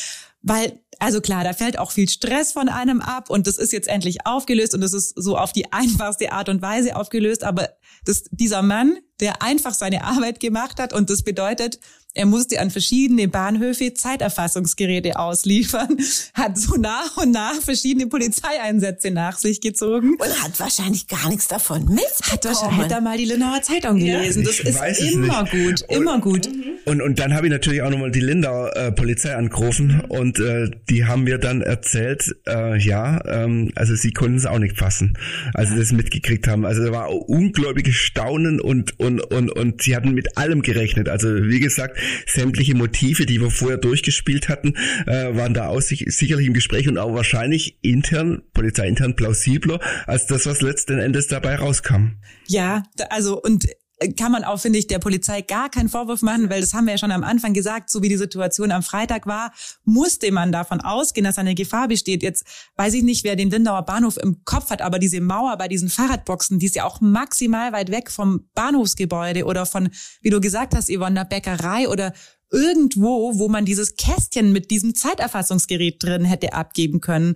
weil, 0.43 0.79
also 0.99 1.21
klar, 1.21 1.43
da 1.45 1.53
fällt 1.53 1.79
auch 1.79 1.91
viel 1.91 2.10
Stress 2.10 2.51
von 2.51 2.67
einem 2.69 3.01
ab 3.01 3.29
und 3.29 3.47
das 3.47 3.58
ist 3.58 3.71
jetzt 3.71 3.88
endlich 3.88 4.27
aufgelöst 4.27 4.75
und 4.75 4.82
das 4.82 4.93
ist 4.93 5.13
so 5.15 5.38
auf 5.38 5.53
die 5.53 5.71
einfachste 5.71 6.32
Art 6.32 6.49
und 6.49 6.62
Weise 6.62 6.95
aufgelöst. 6.95 7.43
Aber 7.43 7.69
das, 8.06 8.25
dieser 8.32 8.62
Mann, 8.62 8.97
der 9.21 9.41
einfach 9.41 9.73
seine 9.73 10.03
Arbeit 10.03 10.39
gemacht 10.39 10.79
hat 10.79 10.93
und 10.93 11.10
das 11.10 11.23
bedeutet, 11.23 11.79
er 12.15 12.28
musste 12.28 12.60
an 12.60 12.69
verschiedene 12.69 13.28
Bahnhöfe 13.28 13.93
Zeiterfassungsgeräte 13.93 15.17
ausliefern, 15.17 15.97
hat 16.34 16.58
so 16.58 16.76
nach 16.76 17.17
und 17.17 17.32
nach 17.32 17.56
verschiedene 17.56 18.08
Polizeieinsätze 18.08 19.10
nach 19.10 19.38
sich 19.38 19.62
gezogen. 19.62 20.15
Und 20.19 20.43
hat 20.43 20.60
wahrscheinlich 20.60 21.08
gar 21.08 21.30
nichts 21.30 21.47
davon 21.47 21.80
mitbekommen. 21.86 22.32
Hat 22.32 22.45
wahrscheinlich 22.45 22.78
hat 22.78 22.91
er 22.91 23.02
mal 23.02 23.17
die 23.17 23.26
Lindauer 23.26 23.62
Zeitung 23.63 23.97
gelesen. 23.97 24.43
Ja, 24.43 24.49
das 24.63 24.99
ist 24.99 25.13
immer 25.13 25.45
gut, 25.45 25.82
immer 25.89 26.19
gut. 26.19 26.49
Und, 26.86 27.02
und 27.02 27.17
dann 27.17 27.34
habe 27.34 27.47
ich 27.47 27.52
natürlich 27.52 27.82
auch 27.82 27.89
nochmal 27.89 28.12
die 28.12 28.19
Lindauer 28.19 28.76
äh, 28.76 28.91
Polizei 28.91 29.36
angerufen 29.36 30.02
und 30.10 30.39
äh, 30.39 30.69
die 30.89 31.06
haben 31.06 31.23
mir 31.23 31.38
dann 31.38 31.62
erzählt, 31.62 32.36
äh, 32.47 32.78
ja, 32.78 33.23
ähm, 33.26 33.71
also 33.76 33.95
sie 33.95 34.12
konnten 34.12 34.38
es 34.38 34.45
auch 34.45 34.60
nicht 34.60 34.78
fassen, 34.78 35.17
als 35.54 35.69
sie 35.69 35.78
das 35.78 35.91
mitgekriegt 35.91 36.47
haben. 36.47 36.65
Also 36.65 36.84
da 36.84 36.91
war 36.91 37.10
ungläubiges 37.10 37.95
Staunen 37.95 38.60
und, 38.60 38.99
und, 38.99 39.21
und, 39.21 39.49
und 39.49 39.82
sie 39.82 39.95
hatten 39.95 40.13
mit 40.13 40.38
allem 40.38 40.62
gerechnet. 40.62 41.10
Also 41.10 41.30
wie 41.30 41.60
gesagt, 41.60 41.97
sämtliche 42.26 42.76
Motive, 42.76 43.26
die 43.26 43.42
wir 43.42 43.50
vorher 43.50 43.78
durchgespielt 43.78 44.50
hatten, 44.50 44.76
äh, 45.06 45.36
waren 45.36 45.54
da 45.54 45.68
auch 45.68 45.82
sicherlich 45.82 46.48
im 46.48 46.54
Gespräch 46.54 46.88
und 46.88 46.98
auch 46.98 47.13
wahrscheinlich 47.13 47.78
intern, 47.82 48.44
polizeiintern 48.54 49.16
plausibler, 49.16 49.80
als 50.08 50.28
das, 50.28 50.46
was 50.46 50.62
letzten 50.62 51.00
Endes 51.00 51.28
dabei 51.28 51.56
rauskam. 51.56 52.18
Ja, 52.48 52.84
also 53.10 53.42
und 53.42 53.66
kann 54.10 54.32
man 54.32 54.44
auch, 54.44 54.60
finde 54.60 54.80
ich, 54.80 54.88
der 54.88 55.00
Polizei 55.00 55.42
gar 55.42 55.70
keinen 55.70 55.89
Vorwurf 55.89 56.22
machen, 56.22 56.50
weil 56.50 56.62
das 56.62 56.74
haben 56.74 56.86
wir 56.86 56.94
ja 56.94 56.98
schon 56.98 57.12
am 57.12 57.24
Anfang 57.24 57.54
gesagt, 57.54 57.89
so 57.89 58.02
wie 58.02 58.10
die 58.10 58.18
Situation 58.18 58.72
am 58.72 58.84
Freitag 58.84 59.28
war, 59.28 59.54
musste 59.84 60.32
man 60.32 60.52
davon 60.52 60.82
ausgehen, 60.82 61.24
dass 61.24 61.38
eine 61.38 61.56
Gefahr 61.56 61.88
besteht. 61.88 62.24
Jetzt 62.24 62.46
weiß 62.76 62.94
ich 62.94 63.04
nicht, 63.04 63.24
wer 63.24 63.36
den 63.36 63.50
Lindauer 63.50 63.84
Bahnhof 63.84 64.18
im 64.18 64.44
Kopf 64.46 64.70
hat, 64.70 64.82
aber 64.82 65.00
diese 65.00 65.22
Mauer 65.22 65.58
bei 65.58 65.68
diesen 65.68 65.89
Fahrradboxen, 65.89 66.60
die 66.60 66.66
ist 66.66 66.76
ja 66.76 66.86
auch 66.86 67.02
maximal 67.02 67.74
weit 67.74 67.92
weg 67.92 68.12
vom 68.12 68.48
Bahnhofsgebäude 68.56 69.46
oder 69.46 69.66
von, 69.66 69.89
wie 70.22 70.30
du 70.30 70.42
gesagt 70.42 70.76
hast, 70.76 70.89
Yvonne, 70.89 71.16
der 71.16 71.26
Bäckerei 71.26 71.88
oder 71.88 72.13
irgendwo, 72.52 73.38
wo 73.39 73.50
man 73.50 73.66
dieses 73.66 73.96
Kästchen 73.96 74.52
mit 74.52 74.72
diesem 74.72 74.96
Zeiterfassungsgerät 74.96 76.02
drin 76.02 76.24
hätte 76.24 76.54
abgeben 76.54 77.02
können. 77.02 77.36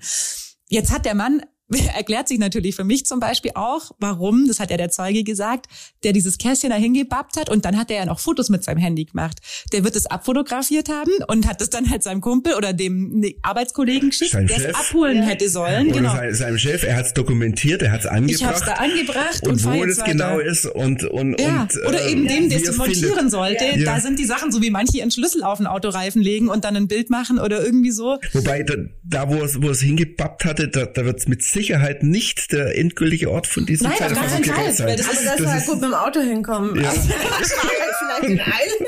Jetzt 0.70 0.92
hat 0.92 1.06
der 1.06 1.16
Mann 1.16 1.42
erklärt 1.96 2.28
sich 2.28 2.40
natürlich 2.40 2.76
für 2.76 2.84
mich 2.84 3.06
zum 3.06 3.20
Beispiel 3.20 3.52
auch, 3.56 3.92
warum, 4.00 4.48
das 4.48 4.60
hat 4.60 4.72
ja 4.72 4.78
der 4.78 4.90
Zeuge 4.90 5.24
gesagt, 5.24 5.68
der 6.04 6.14
dieses 6.14 6.38
Kästchen 6.38 6.70
da 6.70 6.76
hingebappt 6.76 7.38
hat 7.38 7.50
und 7.50 7.66
dann 7.66 7.78
hat 7.78 7.92
er 7.92 7.98
ja 7.98 8.06
noch 8.06 8.20
Fotos 8.20 8.50
mit 8.50 8.64
seinem 8.64 8.78
Handy 8.78 9.06
gemacht. 9.06 9.40
Der 9.74 9.84
wird 9.84 9.96
es 9.96 10.06
abfotografiert 10.06 10.90
haben 10.90 11.12
und 11.28 11.48
hat 11.48 11.62
es 11.62 11.70
dann 11.70 11.90
halt 11.90 12.04
seinem 12.04 12.22
Kumpel 12.22 12.54
oder 12.54 12.74
dem 12.74 13.24
Arbeitskollegen 13.42 14.10
geschickt, 14.10 14.34
der 14.34 14.70
es 14.70 14.76
abholen 14.76 15.18
ja. 15.18 15.24
hätte 15.24 15.50
sollen. 15.50 15.88
Oder 15.88 15.98
genau. 15.98 16.16
Sein, 16.16 16.34
seinem 16.34 16.58
Chef, 16.58 16.84
er 16.84 16.96
hat 16.96 17.08
es 17.08 17.14
dokumentiert, 17.14 17.82
er 17.82 17.92
hat 17.92 18.02
es 18.02 18.06
angebracht. 18.06 18.40
Ich 18.40 18.46
habe 18.46 18.56
es 18.56 18.64
da 18.64 18.74
angebracht 18.74 19.44
und, 19.44 19.66
und 19.66 19.66
wo 19.66 19.86
das 19.86 20.04
genau 20.04 20.40
ist 20.40 20.66
und 20.66 21.04
und 21.04 21.40
ja. 21.40 21.64
und 21.64 21.86
oder 21.86 22.08
eben 22.08 22.28
dem, 22.28 22.50
der 22.50 22.62
es 22.62 22.78
montieren 22.78 23.14
findet. 23.14 23.32
sollte. 23.32 23.66
Ja. 23.76 23.96
Da 23.96 24.00
sind 24.00 24.20
die 24.20 24.26
Sachen 24.26 24.52
so 24.52 24.62
wie 24.62 24.70
manche 24.70 24.98
ihren 24.98 25.12
Schlüssel 25.12 25.44
auf 25.44 25.58
den 25.58 25.68
Autoreifen 25.68 26.22
legen 26.22 26.48
und 26.50 26.64
dann 26.64 26.76
ein 26.76 26.88
Bild 26.88 27.10
machen 27.10 27.40
oder 27.40 27.64
irgendwie 27.64 27.92
so. 27.92 28.18
Wobei 28.34 28.64
da, 28.64 28.76
da 29.04 29.30
wo 29.30 29.44
es 29.44 29.62
wo 29.62 29.70
es 29.70 29.82
hingebappt 29.82 30.46
hatte, 30.46 30.68
da, 30.70 30.86
da 30.86 31.06
wird 31.06 31.20
es 31.20 31.28
mit 31.28 31.44
Sicherheit 31.58 32.04
nicht 32.04 32.28
nicht 32.28 32.52
der 32.52 32.78
endgültige 32.78 33.32
Ort 33.32 33.48
von 33.48 33.66
diesem 33.66 33.90
Nein, 33.90 33.98
gar 34.00 34.10
keinen 34.10 34.44
Fall. 34.44 34.74
Sein. 34.74 34.98
Das, 34.98 35.08
das, 35.08 35.24
das 35.38 35.46
war 35.46 35.62
gut 35.62 35.82
mit 35.82 35.90
dem 35.90 35.94
Auto 35.94 36.20
hinkommen. 36.20 36.82
Ja. 36.82 36.90
Also, 36.90 37.02
das 37.40 37.52
war 37.52 37.64
halt 37.64 37.96
vielleicht 38.00 38.24
in 38.24 38.40
Eil. 38.40 38.88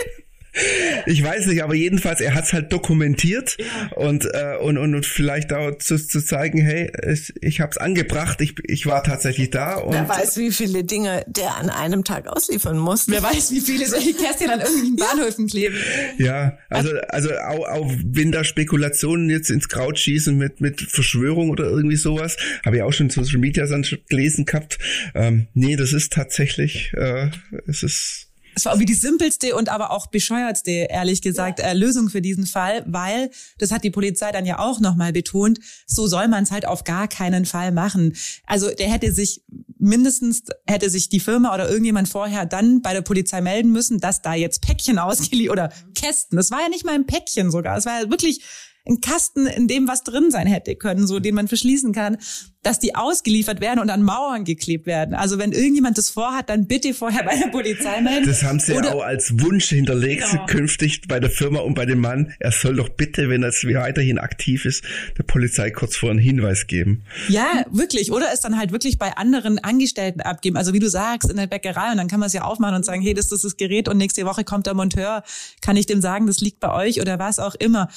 Ich 1.06 1.24
weiß 1.24 1.48
nicht, 1.48 1.64
aber 1.64 1.76
jedenfalls, 1.76 2.22
er 2.22 2.34
hat 2.34 2.46
es 2.46 2.54
halt 2.54 2.72
dokumentiert 2.72 3.58
ja. 3.60 3.98
und, 3.98 4.26
äh, 4.26 4.58
und, 4.62 4.78
und, 4.78 4.96
und 4.96 5.06
vielleicht 5.06 5.54
auch 5.54 5.78
zu, 5.78 5.98
zu 5.98 6.22
zeigen, 6.22 6.60
hey, 6.60 6.92
es, 6.94 7.34
ich 7.42 7.62
habe 7.62 7.72
es 7.72 7.78
angebracht, 7.78 8.42
ich, 8.42 8.56
ich 8.68 8.86
war 8.86 9.04
tatsächlich 9.04 9.50
da. 9.50 9.76
Und 9.76 9.94
Wer 9.94 10.08
weiß, 10.08 10.38
wie 10.38 10.52
viele 10.52 10.84
Dinge 10.84 11.24
der 11.28 11.56
an 11.56 11.70
einem 11.70 12.04
Tag 12.04 12.28
ausliefern 12.28 12.78
muss. 12.78 13.08
Wer 13.08 13.24
weiß, 13.24 13.52
wie 13.52 13.62
viele 13.62 13.86
solche 13.86 14.14
Kästchen 14.20 14.50
an 14.50 14.60
irgendwelchen 14.60 14.96
Bahnhöfen 14.96 15.48
kleben. 15.48 15.76
Ja, 16.18 16.58
also, 16.70 16.90
also 17.10 17.30
auch, 17.38 17.68
auch 17.68 17.92
wenn 18.06 18.32
da 18.32 18.44
Spekulationen 18.44 19.30
jetzt 19.30 19.50
ins 19.50 19.70
Kraut 19.70 20.00
schießen 20.00 20.38
mit, 20.38 20.62
mit 20.62 20.82
Verschwörung 20.82 21.50
oder 21.50 21.66
irgendwie 21.66 21.96
sowas, 21.96 22.38
habe 22.66 22.78
ich 22.78 22.84
auch 22.84 22.94
schon 22.94 23.08
in 23.08 23.12
Social 23.12 23.40
Media 23.40 23.66
gelesen 24.10 24.46
gehabt. 24.46 24.80
Ähm, 25.16 25.48
nee, 25.54 25.76
das 25.76 25.94
ist 25.94 26.14
tatsächlich, 26.14 26.94
äh, 26.94 27.30
es 27.68 27.84
ist 27.84 28.29
es 28.60 28.66
war 28.66 28.74
irgendwie 28.74 28.94
die 28.94 29.00
simpelste 29.00 29.56
und 29.56 29.70
aber 29.70 29.92
auch 29.92 30.08
bescheuertste, 30.08 30.72
ehrlich 30.90 31.22
gesagt, 31.22 31.60
ja. 31.60 31.68
äh, 31.68 31.74
Lösung 31.74 32.10
für 32.10 32.22
diesen 32.22 32.46
Fall, 32.46 32.84
weil, 32.86 33.32
das 33.58 33.72
hat 33.72 33.86
die 33.86 33.90
Polizei 33.90 34.32
dann 34.32 34.46
ja 34.46 34.60
auch 34.60 34.82
nochmal 34.82 35.14
betont, 35.14 35.60
so 35.86 36.08
soll 36.08 36.28
man 36.28 36.44
es 36.44 36.52
halt 36.52 36.68
auf 36.68 36.84
gar 36.84 37.08
keinen 37.08 37.46
Fall 37.46 37.72
machen. 37.72 38.16
Also 38.46 38.70
der 38.70 38.92
hätte 38.92 39.14
sich 39.14 39.44
mindestens, 39.78 40.44
hätte 40.68 40.90
sich 40.90 41.08
die 41.08 41.22
Firma 41.22 41.54
oder 41.54 41.70
irgendjemand 41.70 42.10
vorher 42.10 42.46
dann 42.46 42.82
bei 42.82 42.94
der 42.94 43.02
Polizei 43.02 43.40
melden 43.40 43.72
müssen, 43.72 44.00
dass 44.00 44.22
da 44.22 44.34
jetzt 44.34 44.62
Päckchen 44.62 45.00
ausgeliehen 45.00 45.52
oder 45.52 45.72
Kästen, 45.96 46.36
das 46.36 46.52
war 46.52 46.62
ja 46.62 46.70
nicht 46.70 46.84
mal 46.84 46.96
ein 46.96 47.06
Päckchen 47.06 47.52
sogar, 47.52 47.78
es 47.78 47.86
war 47.86 48.04
ja 48.04 48.10
wirklich 48.10 48.44
ein 48.90 49.02
Kasten, 49.02 49.48
in 49.48 49.68
dem 49.68 49.88
was 49.88 50.04
drin 50.04 50.32
sein 50.32 50.48
hätte 50.48 50.76
können, 50.76 51.08
so 51.08 51.20
den 51.20 51.36
man 51.36 51.48
verschließen 51.48 51.94
kann, 51.94 52.18
dass 52.64 52.80
die 52.80 52.96
ausgeliefert 52.96 53.62
werden 53.62 53.80
und 53.80 53.90
an 53.90 54.04
Mauern 54.04 54.44
geklebt 54.44 54.86
werden. 54.86 55.16
Also 55.16 55.38
wenn 55.38 55.54
irgendjemand 55.54 55.98
das 55.98 56.10
vorhat, 56.10 56.50
dann 56.50 56.68
bitte 56.68 56.94
vorher 56.94 57.24
bei 57.24 57.38
der 57.38 57.48
Polizei 57.48 58.02
melden. 58.02 58.28
Das 58.28 58.44
haben 58.44 58.60
sie 58.60 58.74
ja 58.74 58.94
auch 58.94 59.04
als 59.04 59.40
Wunsch 59.40 59.70
hinterlegt, 59.70 60.26
genau. 60.30 60.46
künftig 60.46 61.08
bei 61.08 61.20
der 61.22 61.30
Firma 61.30 61.60
und 61.60 61.76
bei 61.76 61.86
dem 61.86 62.00
Mann. 62.00 62.34
Er 62.40 62.52
soll 62.52 62.76
doch 62.76 62.90
bitte, 62.90 63.30
wenn 63.30 63.44
er 63.44 63.52
weiterhin 63.52 64.20
aktiv 64.20 64.66
ist, 64.66 64.84
der 65.18 65.24
Polizei 65.24 65.72
kurz 65.72 65.96
vor 65.96 66.10
einen 66.10 66.20
Hinweis 66.20 66.68
geben. 66.68 67.04
Ja, 67.30 67.66
wirklich. 67.72 68.12
Oder 68.12 68.28
es 68.34 68.42
dann 68.42 68.58
halt 68.58 68.72
wirklich 68.72 68.98
bei 68.98 69.16
anderen 69.16 69.60
Angestellten 69.60 70.22
abgeben. 70.22 70.58
Also 70.58 70.74
wie 70.74 70.80
du 70.80 70.90
sagst, 70.90 71.30
in 71.30 71.38
der 71.38 71.48
Bäckerei 71.48 71.92
und 71.92 71.98
dann 71.98 72.08
kann 72.08 72.20
man 72.20 72.28
es 72.28 72.34
ja 72.34 72.44
aufmachen 72.44 72.76
und 72.76 72.86
sagen, 72.86 73.02
hey, 73.02 73.14
das 73.14 73.32
ist 73.32 73.46
das 73.46 73.56
Gerät 73.56 73.88
und 73.88 73.98
nächste 73.98 74.26
Woche 74.26 74.44
kommt 74.44 74.68
der 74.68 74.74
Monteur. 74.74 75.24
Kann 75.62 75.78
ich 75.78 75.86
dem 75.86 76.02
sagen, 76.02 76.28
das 76.28 76.42
liegt 76.42 76.60
bei 76.60 76.74
euch 76.74 77.00
oder 77.00 77.20
was 77.20 77.40
auch 77.40 77.56
immer. 77.56 77.90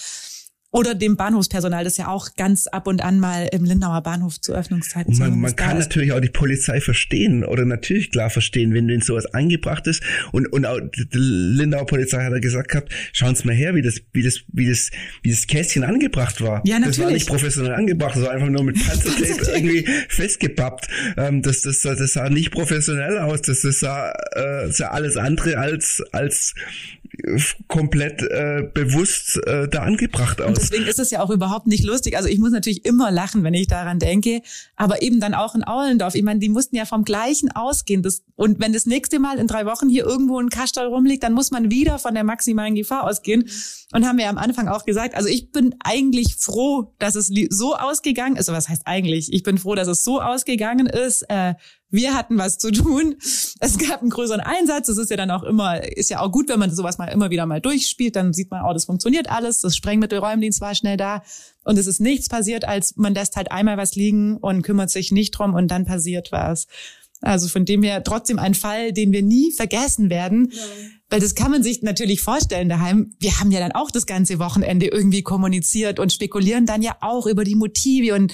Oder 0.75 0.95
dem 0.95 1.17
Bahnhofspersonal, 1.17 1.85
das 1.85 1.99
ja 1.99 2.09
auch 2.09 2.35
ganz 2.35 2.67
ab 2.67 2.87
und 2.87 3.05
an 3.05 3.21
mal 3.21 3.47
im 3.53 3.67
Lindauer 3.67 4.01
Bahnhof 4.01 4.41
zu 4.41 4.55
Öffnungszeiten 4.55 5.15
Man, 5.19 5.39
man 5.39 5.55
kann 5.55 5.79
natürlich 5.79 6.13
auch 6.13 6.21
die 6.21 6.31
Polizei 6.31 6.81
verstehen 6.81 7.45
oder 7.45 7.67
natürlich 7.67 8.11
klar 8.11 8.31
verstehen, 8.31 8.73
wenn 8.73 8.89
denen 8.89 9.03
sowas 9.03 9.27
angebracht 9.35 9.87
ist. 9.87 10.03
Und, 10.33 10.51
und 10.51 10.65
auch 10.65 10.81
die 10.81 11.07
Lindauer 11.13 11.85
Polizei 11.85 12.25
hat 12.25 12.33
er 12.33 12.41
gesagt 12.41 12.71
gehabt, 12.71 12.91
schauen 13.13 13.35
Sie 13.35 13.47
mal 13.47 13.55
her, 13.55 13.75
wie 13.75 13.83
das, 13.83 14.01
wie 14.15 14.23
das, 14.23 14.45
wie 14.49 14.67
das, 14.67 14.91
wie 15.21 15.31
das 15.31 15.47
Kästchen 15.47 15.85
angebracht 15.85 16.41
war. 16.41 16.63
Ja, 16.65 16.79
natürlich. 16.79 16.97
Das 16.97 17.05
war 17.05 17.13
nicht 17.13 17.29
professionell 17.29 17.75
angebracht, 17.75 18.17
das 18.17 18.23
war 18.23 18.31
einfach 18.31 18.49
nur 18.49 18.65
mit 18.65 18.77
Panzertape 18.87 19.51
irgendwie 19.55 19.87
festgepappt. 20.09 20.89
Ähm, 21.19 21.43
das, 21.43 21.61
das, 21.61 21.83
das 21.83 22.13
sah 22.15 22.31
nicht 22.31 22.51
professionell 22.51 23.19
aus. 23.19 23.43
Das, 23.43 23.61
das 23.61 23.79
sah, 23.79 24.11
äh, 24.11 24.71
sah 24.71 24.89
alles 24.89 25.19
andere 25.19 25.59
als, 25.59 26.03
als 26.13 26.55
komplett 27.69 28.23
äh, 28.23 28.63
bewusst 28.73 29.39
äh, 29.47 29.69
da 29.69 29.83
angebracht 29.83 30.41
aus. 30.41 30.62
Deswegen 30.63 30.87
ist 30.87 31.01
es 31.01 31.11
ja 31.11 31.21
auch 31.21 31.31
überhaupt 31.31 31.67
nicht 31.67 31.85
lustig. 31.85 32.17
Also 32.17 32.29
ich 32.29 32.39
muss 32.39 32.53
natürlich 32.53 32.85
immer 32.85 33.11
lachen, 33.11 33.43
wenn 33.43 33.53
ich 33.53 33.67
daran 33.67 33.99
denke, 33.99 34.43
aber 34.77 35.03
eben 35.03 35.19
dann 35.19 35.35
auch 35.35 35.55
in 35.55 35.65
Aulendorf. 35.65 36.15
Ich 36.15 36.23
meine, 36.23 36.39
die 36.39 36.49
mussten 36.49 36.77
ja 36.77 36.85
vom 36.85 37.05
Gleichen 37.05 37.51
ausgehen. 37.51 38.03
Das, 38.03 38.23
und 38.37 38.61
wenn 38.61 38.73
das 38.73 38.87
nächste 38.87 39.19
Mal 39.19 39.39
in 39.39 39.49
drei 39.49 39.67
Wochen 39.67 39.89
hier 39.89 40.05
irgendwo 40.05 40.39
ein 40.39 40.51
Kastal 40.51 40.87
rumliegt, 40.87 41.25
dann 41.25 41.33
muss 41.33 41.51
man 41.51 41.71
wieder 41.71 41.99
von 41.99 42.15
der 42.15 42.25
maximalen 42.25 42.77
Gefahr 42.77 43.05
ausgehen. 43.05 43.49
Und 43.93 44.07
haben 44.07 44.19
wir 44.19 44.29
am 44.29 44.39
Anfang 44.39 44.69
auch 44.69 44.85
gesagt, 44.85 45.15
also 45.15 45.29
ich 45.29 45.51
bin 45.51 45.75
eigentlich 45.83 46.37
froh, 46.37 46.95
dass 46.99 47.17
es 47.17 47.31
so 47.51 47.75
ausgegangen 47.77 48.37
ist. 48.37 48.49
Also 48.49 48.53
was 48.53 48.69
heißt 48.69 48.83
eigentlich? 48.87 49.33
Ich 49.33 49.43
bin 49.43 49.59
froh, 49.59 49.75
dass 49.75 49.89
es 49.89 50.05
so 50.05 50.21
ausgegangen 50.23 50.87
ist. 50.87 51.23
Äh, 51.29 51.55
wir 51.93 52.15
hatten 52.15 52.39
was 52.39 52.59
zu 52.59 52.73
tun. 52.73 53.17
Es 53.61 53.79
gab 53.79 54.01
einen 54.01 54.11
größeren 54.11 54.41
Einsatz. 54.41 54.89
Es 54.89 54.99
ist 54.99 55.11
ja 55.11 55.17
dann 55.17 55.31
auch 55.31 55.45
immer, 55.45 55.85
ist 55.85 56.11
ja 56.11 56.21
auch 56.21 56.33
gut, 56.33 56.49
wenn 56.49 56.59
man 56.59 56.75
sowas 56.75 56.99
mal 56.99 57.07
immer 57.07 57.31
wieder 57.31 57.47
mal 57.47 57.61
durchspielt. 57.61 58.17
Dann 58.17 58.33
sieht 58.33 58.51
man, 58.51 58.65
oh, 58.65 58.73
das 58.73 58.87
funktioniert 58.87 59.31
alles. 59.31 59.61
Das 59.61 59.77
Sprengmittelräumdienst 59.77 60.61
war 60.61 60.75
schnell 60.75 60.97
da. 60.97 61.23
Und 61.65 61.79
es 61.79 61.87
ist 61.87 62.01
nichts 62.01 62.29
passiert, 62.29 62.65
als 62.65 62.97
man 62.97 63.15
lässt 63.15 63.37
halt 63.37 63.53
einmal 63.53 63.77
was 63.77 63.95
liegen 63.95 64.39
und 64.39 64.63
kümmert 64.63 64.91
sich 64.91 65.13
nicht 65.13 65.33
drum 65.33 65.55
und 65.55 65.69
dann 65.69 65.85
passiert 65.85 66.33
was. 66.33 66.67
Also 67.21 67.47
von 67.49 67.65
dem 67.65 67.83
her 67.85 68.03
trotzdem 68.03 68.39
ein 68.39 68.55
Fall, 68.55 68.93
den 68.93 69.13
wir 69.13 69.23
nie 69.23 69.53
vergessen 69.53 70.11
werden. 70.11 70.51
Ja. 70.51 70.63
Weil 71.11 71.21
das 71.21 71.35
kann 71.35 71.51
man 71.51 71.63
sich 71.63 71.83
natürlich 71.83 72.23
vorstellen 72.23 72.69
daheim. 72.69 73.15
Wir 73.21 73.39
haben 73.39 73.51
ja 73.51 73.61
dann 73.61 73.73
auch 73.73 73.91
das 73.91 74.07
ganze 74.07 74.39
Wochenende 74.39 74.87
irgendwie 74.87 75.23
kommuniziert 75.23 76.01
und 76.01 76.13
spekulieren 76.13 76.67
dann 76.67 76.83
ja 76.83 76.97
auch 77.01 77.27
über 77.27 77.45
die 77.45 77.55
Motive 77.55 78.15
und 78.15 78.33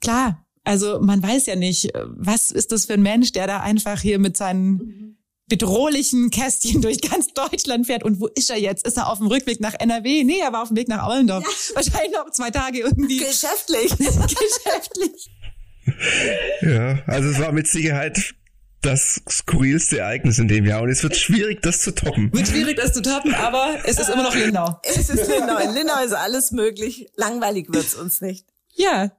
klar, 0.00 0.44
also 0.64 1.00
man 1.00 1.22
weiß 1.22 1.46
ja 1.46 1.56
nicht, 1.56 1.92
was 2.04 2.50
ist 2.50 2.72
das 2.72 2.86
für 2.86 2.94
ein 2.94 3.02
Mensch, 3.02 3.32
der 3.32 3.46
da 3.46 3.60
einfach 3.60 4.00
hier 4.00 4.18
mit 4.18 4.36
seinen 4.36 5.18
bedrohlichen 5.48 6.30
Kästchen 6.30 6.80
durch 6.80 7.02
ganz 7.02 7.28
Deutschland 7.34 7.86
fährt. 7.86 8.04
Und 8.04 8.20
wo 8.20 8.26
ist 8.28 8.48
er 8.48 8.58
jetzt? 8.58 8.86
Ist 8.86 8.96
er 8.96 9.08
auf 9.08 9.18
dem 9.18 9.26
Rückweg 9.26 9.60
nach 9.60 9.74
NRW? 9.78 10.24
Nee, 10.24 10.38
er 10.40 10.52
war 10.52 10.62
auf 10.62 10.68
dem 10.68 10.78
Weg 10.78 10.88
nach 10.88 11.02
Aulendorf. 11.02 11.44
Ja. 11.44 11.74
Wahrscheinlich 11.76 12.12
noch 12.12 12.30
zwei 12.30 12.50
Tage 12.50 12.78
irgendwie. 12.78 13.18
Geschäftlich. 13.18 13.90
Geschäftlich. 13.98 15.30
Ja, 16.62 17.02
also 17.06 17.28
es 17.28 17.38
war 17.38 17.52
mit 17.52 17.66
Sicherheit 17.68 18.34
das 18.80 19.20
skurrilste 19.28 19.98
Ereignis 19.98 20.38
in 20.38 20.48
dem 20.48 20.64
Jahr 20.64 20.82
und 20.82 20.88
es 20.88 21.02
wird 21.02 21.16
schwierig, 21.16 21.60
das 21.60 21.82
zu 21.82 21.94
toppen. 21.94 22.32
Wird 22.32 22.48
schwierig, 22.48 22.76
das 22.76 22.92
zu 22.94 23.02
toppen, 23.02 23.34
aber 23.34 23.78
es 23.84 23.98
ist 23.98 24.08
immer 24.08 24.22
noch 24.22 24.34
Lindau. 24.34 24.80
Es 24.82 25.10
ist 25.10 25.28
Lindau. 25.28 25.58
In 25.58 25.74
Lindau 25.74 26.02
ist 26.02 26.14
alles 26.14 26.50
möglich. 26.52 27.08
Langweilig 27.16 27.66
wird's 27.68 27.94
uns 27.94 28.20
nicht. 28.20 28.46
Ja, 28.74 29.12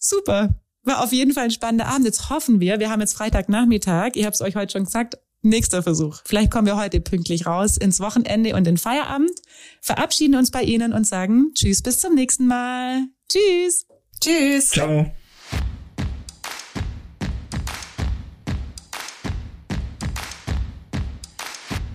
super. 0.00 0.63
War 0.84 1.02
auf 1.02 1.12
jeden 1.12 1.32
Fall 1.32 1.44
ein 1.44 1.50
spannender 1.50 1.86
Abend. 1.86 2.04
Jetzt 2.04 2.28
hoffen 2.28 2.60
wir, 2.60 2.78
wir 2.78 2.90
haben 2.90 3.00
jetzt 3.00 3.14
Freitagnachmittag, 3.14 4.12
ihr 4.16 4.26
habt 4.26 4.34
es 4.34 4.42
euch 4.42 4.54
heute 4.54 4.72
schon 4.72 4.84
gesagt, 4.84 5.16
nächster 5.40 5.82
Versuch. 5.82 6.20
Vielleicht 6.26 6.50
kommen 6.50 6.66
wir 6.66 6.76
heute 6.76 7.00
pünktlich 7.00 7.46
raus 7.46 7.78
ins 7.78 8.00
Wochenende 8.00 8.54
und 8.54 8.66
in 8.66 8.76
Feierabend, 8.76 9.32
verabschieden 9.80 10.34
uns 10.36 10.50
bei 10.50 10.62
Ihnen 10.62 10.92
und 10.92 11.06
sagen 11.06 11.52
Tschüss, 11.54 11.82
bis 11.82 12.00
zum 12.00 12.14
nächsten 12.14 12.46
Mal. 12.46 13.06
Tschüss. 13.30 13.86
Tschüss. 14.20 14.70
Ciao. 14.70 15.10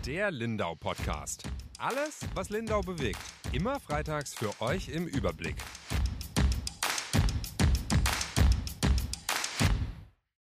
Der 0.08 0.32
Lindau 0.32 0.73
Podcast. 0.73 1.43
Alles, 1.78 2.21
was 2.34 2.49
Lindau 2.49 2.82
bewegt. 2.82 3.19
Immer 3.52 3.80
freitags 3.80 4.34
für 4.34 4.49
euch 4.62 4.89
im 4.89 5.06
Überblick. 5.06 5.56